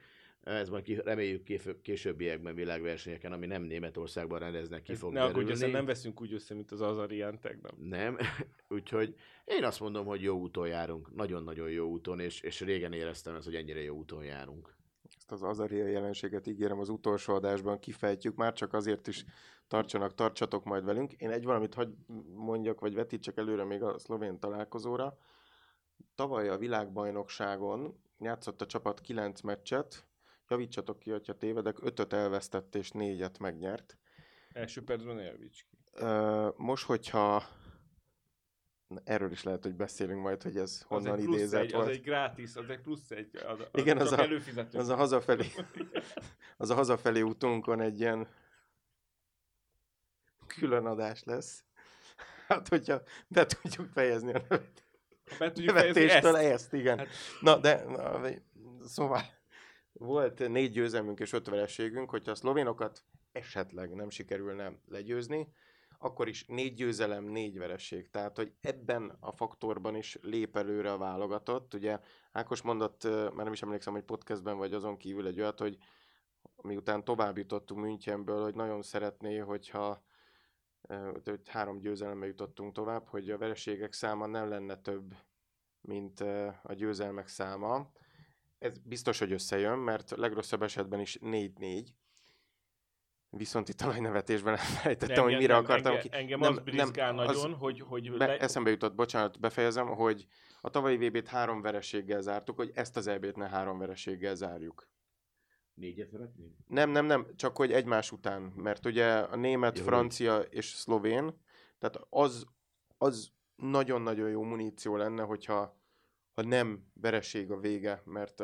Ez 0.45 0.69
majd 0.69 0.83
ki, 0.83 0.95
reméljük 1.03 1.43
később, 1.43 1.81
későbbiekben 1.81 2.55
világversenyeken, 2.55 3.31
ami 3.31 3.45
nem 3.45 3.63
Németországban 3.63 4.39
rendeznek, 4.39 4.81
ki 4.81 4.95
fog 4.95 5.13
ne 5.13 5.23
aggódj, 5.23 5.65
nem 5.65 5.85
veszünk 5.85 6.21
úgy 6.21 6.33
össze, 6.33 6.53
mint 6.53 6.71
az 6.71 6.81
Azarian 6.81 7.39
tegnap. 7.39 7.73
Nem, 7.77 8.17
úgyhogy 8.69 9.15
én 9.45 9.63
azt 9.63 9.79
mondom, 9.79 10.05
hogy 10.05 10.21
jó 10.21 10.39
úton 10.39 10.67
járunk, 10.67 11.15
nagyon-nagyon 11.15 11.69
jó 11.69 11.87
úton, 11.87 12.19
és, 12.19 12.41
és 12.41 12.61
régen 12.61 12.93
éreztem 12.93 13.35
ezt, 13.35 13.45
hogy 13.45 13.55
ennyire 13.55 13.81
jó 13.81 13.95
úton 13.95 14.23
járunk. 14.23 14.75
Ezt 15.17 15.31
az 15.31 15.43
Azaria 15.43 15.87
jelenséget 15.87 16.47
ígérem 16.47 16.79
az 16.79 16.89
utolsó 16.89 17.33
adásban 17.33 17.79
kifejtjük, 17.79 18.35
már 18.35 18.53
csak 18.53 18.73
azért 18.73 19.07
is 19.07 19.25
tartsanak, 19.67 20.15
tartsatok 20.15 20.63
majd 20.63 20.85
velünk. 20.85 21.13
Én 21.13 21.29
egy 21.29 21.43
valamit 21.43 21.73
hagy 21.73 21.93
mondjak, 22.35 22.79
vagy 22.79 22.93
vetítsek 22.93 23.37
előre 23.37 23.63
még 23.63 23.83
a 23.83 23.99
szlovén 23.99 24.39
találkozóra. 24.39 25.17
Tavaly 26.15 26.49
a 26.49 26.57
világbajnokságon 26.57 27.99
játszott 28.19 28.61
a 28.61 28.65
csapat 28.65 29.01
9 29.01 29.41
meccset, 29.41 30.05
javítsatok 30.49 30.99
ki, 30.99 31.11
hogyha 31.11 31.37
tévedek, 31.37 31.77
5-öt 31.81 32.13
elvesztett 32.13 32.75
és 32.75 32.91
4-et 32.93 33.39
megnyert. 33.39 33.97
Első 34.53 34.83
percben 34.83 35.19
elvics 35.19 35.63
ki. 35.63 35.77
Most, 36.57 36.85
hogyha 36.85 37.43
erről 39.03 39.31
is 39.31 39.43
lehet, 39.43 39.63
hogy 39.63 39.75
beszélünk 39.75 40.21
majd, 40.21 40.41
hogy 40.43 40.57
ez 40.57 40.71
Az 40.71 40.81
honnan 40.81 41.15
plusz 41.17 41.35
idézett 41.35 41.61
egy, 41.61 41.71
volt. 41.71 41.87
az 41.87 41.91
egy 41.93 42.01
gratis, 42.01 42.55
az 42.55 42.69
egy 42.69 42.79
plusz 42.81 43.11
egy. 43.11 43.35
Az, 43.35 43.59
az 43.59 43.81
Igen, 43.81 43.97
az 43.97 44.11
a- 44.11 44.19
előfizető. 44.21 44.77
Az 44.79 44.89
a 44.89 44.95
hazafelé, 44.95 45.45
az 46.57 46.69
a 46.69 46.73
hazafelé 46.75 47.21
útunkon 47.21 47.81
egy 47.81 47.99
ilyen 47.99 48.27
külön 50.47 50.85
adás 50.85 51.23
lesz. 51.23 51.63
Hát, 52.47 52.67
hogyha 52.67 53.01
be 53.27 53.45
tudjuk 53.45 53.87
fejezni 53.93 54.33
a 54.33 54.41
nevet- 54.49 54.83
Be 55.39 55.51
tudjuk 55.51 55.77
fejezni 55.77 56.09
ezt. 56.09 56.25
ezt, 56.35 56.73
igen. 56.73 56.97
Hát- 56.97 57.07
Na, 57.41 57.57
de 57.57 57.83
na, 57.83 58.21
szóval 58.83 59.21
volt 59.99 60.47
négy 60.47 60.71
győzelmünk 60.71 61.19
és 61.19 61.33
öt 61.33 61.49
vereségünk, 61.49 62.09
hogyha 62.09 62.31
a 62.31 62.35
szlovénokat 62.35 63.03
esetleg 63.31 63.93
nem 63.93 64.09
sikerülne 64.09 64.79
legyőzni, 64.87 65.47
akkor 65.97 66.27
is 66.27 66.45
négy 66.45 66.73
győzelem, 66.73 67.23
négy 67.23 67.57
vereség. 67.57 68.09
Tehát, 68.09 68.35
hogy 68.35 68.53
ebben 68.61 69.17
a 69.19 69.31
faktorban 69.31 69.95
is 69.95 70.17
lép 70.21 70.57
előre 70.57 70.91
a 70.91 70.97
válogatott. 70.97 71.73
Ugye 71.73 71.99
Ákos 72.31 72.61
mondott, 72.61 73.03
már 73.03 73.43
nem 73.43 73.53
is 73.53 73.61
emlékszem, 73.61 73.93
hogy 73.93 74.03
podcastben 74.03 74.57
vagy 74.57 74.73
azon 74.73 74.97
kívül 74.97 75.27
egy 75.27 75.39
olyat, 75.39 75.59
hogy 75.59 75.77
miután 76.61 77.03
tovább 77.03 77.37
jutottunk 77.37 77.81
Münchenből, 77.81 78.43
hogy 78.43 78.55
nagyon 78.55 78.81
szeretné, 78.81 79.37
hogyha 79.37 80.03
hogy 81.23 81.49
három 81.49 81.79
győzelemmel 81.79 82.27
jutottunk 82.27 82.73
tovább, 82.73 83.07
hogy 83.07 83.29
a 83.29 83.37
vereségek 83.37 83.93
száma 83.93 84.25
nem 84.25 84.49
lenne 84.49 84.75
több, 84.75 85.15
mint 85.81 86.19
a 86.63 86.73
győzelmek 86.73 87.27
száma. 87.27 87.91
Ez 88.57 88.77
biztos, 88.77 89.19
hogy 89.19 89.31
összejön, 89.31 89.77
mert 89.77 90.11
legrosszabb 90.11 90.61
esetben 90.61 90.99
is 90.99 91.17
4-4. 91.21 91.87
Viszont 93.29 93.69
itt 93.69 93.81
a 93.81 93.85
nagy 93.85 94.01
nevetésben 94.01 94.53
elfelejtettem, 94.57 95.23
hogy 95.23 95.37
mire 95.37 95.55
akartam. 95.55 95.93
Engem, 95.93 96.09
engem 96.11 96.39
nem, 96.39 96.51
az 96.51 96.59
brizgál 96.59 97.13
nem, 97.13 97.25
nagyon, 97.25 97.53
az 97.53 97.59
hogy... 97.59 97.79
hogy 97.79 98.17
be, 98.17 98.25
le... 98.25 98.37
Eszembe 98.37 98.69
jutott, 98.69 98.95
bocsánat, 98.95 99.39
befejezem, 99.39 99.87
hogy 99.87 100.27
a 100.61 100.69
tavalyi 100.69 100.97
VB-t 100.97 101.27
három 101.27 101.61
vereséggel 101.61 102.21
zártuk, 102.21 102.55
hogy 102.55 102.71
ezt 102.73 102.97
az 102.97 103.07
EB-t 103.07 103.35
ne 103.35 103.49
három 103.49 103.77
vereséggel 103.77 104.35
zárjuk. 104.35 104.89
Négyet 105.73 106.09
szeretnénk? 106.09 106.55
Nem, 106.67 106.89
nem, 106.89 107.05
nem, 107.05 107.27
csak 107.35 107.57
hogy 107.57 107.71
egymás 107.71 108.11
után, 108.11 108.41
mert 108.41 108.85
ugye 108.85 109.13
a 109.13 109.35
német, 109.35 109.77
Jó, 109.77 109.83
francia 109.83 110.37
és 110.37 110.65
szlovén, 110.65 111.41
tehát 111.79 112.07
az, 112.09 112.45
az 112.97 113.31
nagyon-nagyon 113.55 114.29
jó 114.29 114.43
muníció 114.43 114.95
lenne, 114.95 115.23
hogyha 115.23 115.77
ha 116.35 116.41
nem 116.41 116.91
vereség 116.93 117.51
a 117.51 117.59
vége, 117.59 118.01
mert 118.05 118.43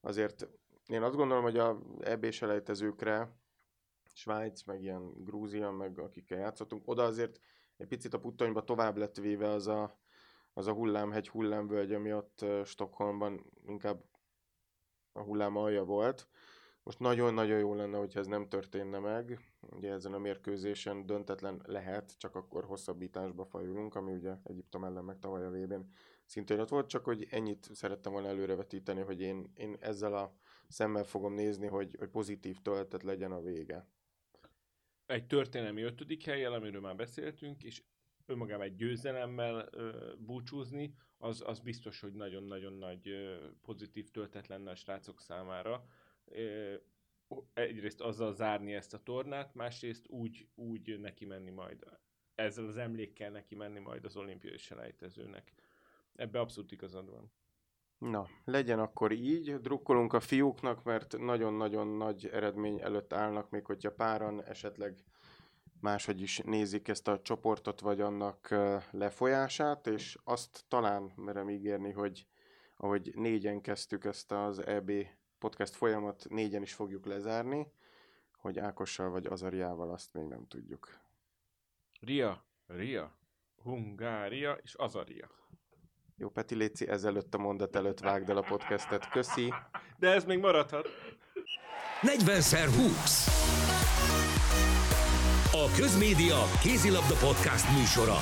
azért 0.00 0.48
én 0.86 1.02
azt 1.02 1.16
gondolom, 1.16 1.42
hogy 1.42 1.58
a 1.58 1.78
EB-s 2.00 2.44
Svájc, 4.14 4.62
meg 4.64 4.82
ilyen 4.82 5.24
Grúzia, 5.24 5.70
meg 5.70 5.98
akikkel 5.98 6.38
játszottunk, 6.38 6.88
oda 6.88 7.04
azért 7.04 7.40
egy 7.76 7.86
picit 7.86 8.14
a 8.14 8.18
puttonyba 8.18 8.64
tovább 8.64 8.96
lett 8.96 9.16
véve 9.16 9.48
az 9.48 9.66
a, 9.66 9.98
az 10.52 10.66
a 10.66 10.72
hullámhegy, 10.72 11.28
hullámvölgy, 11.28 11.92
ami 11.92 12.12
ott 12.12 12.44
Stockholmban 12.64 13.52
inkább 13.66 14.04
a 15.12 15.22
hullám 15.22 15.56
alja 15.56 15.84
volt. 15.84 16.28
Most 16.82 16.98
nagyon-nagyon 16.98 17.58
jó 17.58 17.74
lenne, 17.74 17.98
hogyha 17.98 18.20
ez 18.20 18.26
nem 18.26 18.48
történne 18.48 18.98
meg. 18.98 19.38
Ugye 19.60 19.92
ezen 19.92 20.12
a 20.12 20.18
mérkőzésen 20.18 21.06
döntetlen 21.06 21.62
lehet, 21.64 22.18
csak 22.18 22.34
akkor 22.34 22.64
hosszabbításba 22.64 23.44
fajulunk, 23.44 23.94
ami 23.94 24.12
ugye 24.12 24.34
Egyiptom 24.42 24.84
ellen 24.84 25.04
meg 25.04 25.18
tavaly 25.18 25.44
a 25.44 25.50
vb 25.50 25.74
szintén 26.24 26.58
ott 26.58 26.68
volt, 26.68 26.88
csak 26.88 27.04
hogy 27.04 27.26
ennyit 27.30 27.68
szerettem 27.72 28.12
volna 28.12 28.28
előrevetíteni, 28.28 29.00
hogy 29.00 29.20
én, 29.20 29.52
én 29.54 29.76
ezzel 29.80 30.14
a 30.14 30.36
szemmel 30.68 31.04
fogom 31.04 31.34
nézni, 31.34 31.66
hogy, 31.66 31.94
hogy 31.98 32.08
pozitív 32.08 32.58
töltet 32.58 33.02
legyen 33.02 33.32
a 33.32 33.40
vége. 33.40 33.86
Egy 35.06 35.26
történelmi 35.26 35.82
ötödik 35.82 36.24
helyjel, 36.24 36.52
amiről 36.52 36.80
már 36.80 36.96
beszéltünk, 36.96 37.64
és 37.64 37.82
önmagában 38.26 38.66
egy 38.66 38.76
győzelemmel 38.76 39.68
ö, 39.70 40.12
búcsúzni, 40.18 40.94
az, 41.18 41.42
az 41.46 41.60
biztos, 41.60 42.00
hogy 42.00 42.12
nagyon-nagyon 42.12 42.72
nagy 42.72 43.08
ö, 43.08 43.46
pozitív 43.62 44.10
töltet 44.10 44.46
lenne 44.46 44.70
a 44.70 44.74
srácok 44.74 45.20
számára 45.20 45.86
egyrészt 47.52 48.00
azzal 48.00 48.34
zárni 48.34 48.74
ezt 48.74 48.94
a 48.94 49.02
tornát, 49.02 49.54
másrészt 49.54 50.08
úgy, 50.08 50.48
úgy 50.54 50.98
neki 50.98 51.24
menni 51.24 51.50
majd, 51.50 51.84
ezzel 52.34 52.66
az 52.66 52.76
emlékkel 52.76 53.30
neki 53.30 53.54
menni 53.54 53.78
majd 53.78 54.04
az 54.04 54.16
olimpiai 54.16 54.56
selejtezőnek. 54.56 55.52
Ebbe 56.14 56.40
abszolút 56.40 56.72
igazad 56.72 57.10
van. 57.10 57.32
Na, 57.98 58.28
legyen 58.44 58.78
akkor 58.78 59.12
így. 59.12 59.60
Drukkolunk 59.60 60.12
a 60.12 60.20
fiúknak, 60.20 60.82
mert 60.84 61.18
nagyon-nagyon 61.18 61.86
nagy 61.86 62.26
eredmény 62.26 62.80
előtt 62.80 63.12
állnak, 63.12 63.50
még 63.50 63.66
hogyha 63.66 63.92
páran 63.92 64.44
esetleg 64.44 65.04
máshogy 65.80 66.20
is 66.20 66.38
nézik 66.38 66.88
ezt 66.88 67.08
a 67.08 67.22
csoportot, 67.22 67.80
vagy 67.80 68.00
annak 68.00 68.54
lefolyását, 68.90 69.86
és 69.86 70.18
azt 70.24 70.64
talán 70.68 71.12
merem 71.16 71.50
ígérni, 71.50 71.92
hogy 71.92 72.26
ahogy 72.76 73.12
négyen 73.14 73.60
kezdtük 73.60 74.04
ezt 74.04 74.32
az 74.32 74.66
EB 74.66 74.92
podcast 75.38 75.74
folyamat 75.74 76.26
négyen 76.28 76.62
is 76.62 76.74
fogjuk 76.74 77.06
lezárni, 77.06 77.72
hogy 78.36 78.58
Ákossal 78.58 79.10
vagy 79.10 79.26
Azariával 79.26 79.90
azt 79.90 80.12
még 80.12 80.24
nem 80.24 80.46
tudjuk. 80.46 81.00
Ria, 82.00 82.44
Ria, 82.66 83.16
Hungária 83.62 84.52
és 84.52 84.74
Azaria. 84.74 85.41
Jó, 86.22 86.28
Peti 86.28 86.54
Léci, 86.54 86.88
ezelőtt 86.88 87.34
a 87.34 87.38
mondat 87.38 87.76
előtt 87.76 88.00
vágd 88.00 88.30
el 88.30 88.36
a 88.36 88.40
podcastet. 88.40 89.08
Köszi. 89.08 89.54
De 89.98 90.08
ez 90.10 90.24
még 90.24 90.38
maradhat. 90.38 90.88
40x20 92.02 93.10
A 95.52 95.76
Közmédia 95.76 96.42
Kézilabda 96.60 97.14
Podcast 97.14 97.76
műsora. 97.78 98.16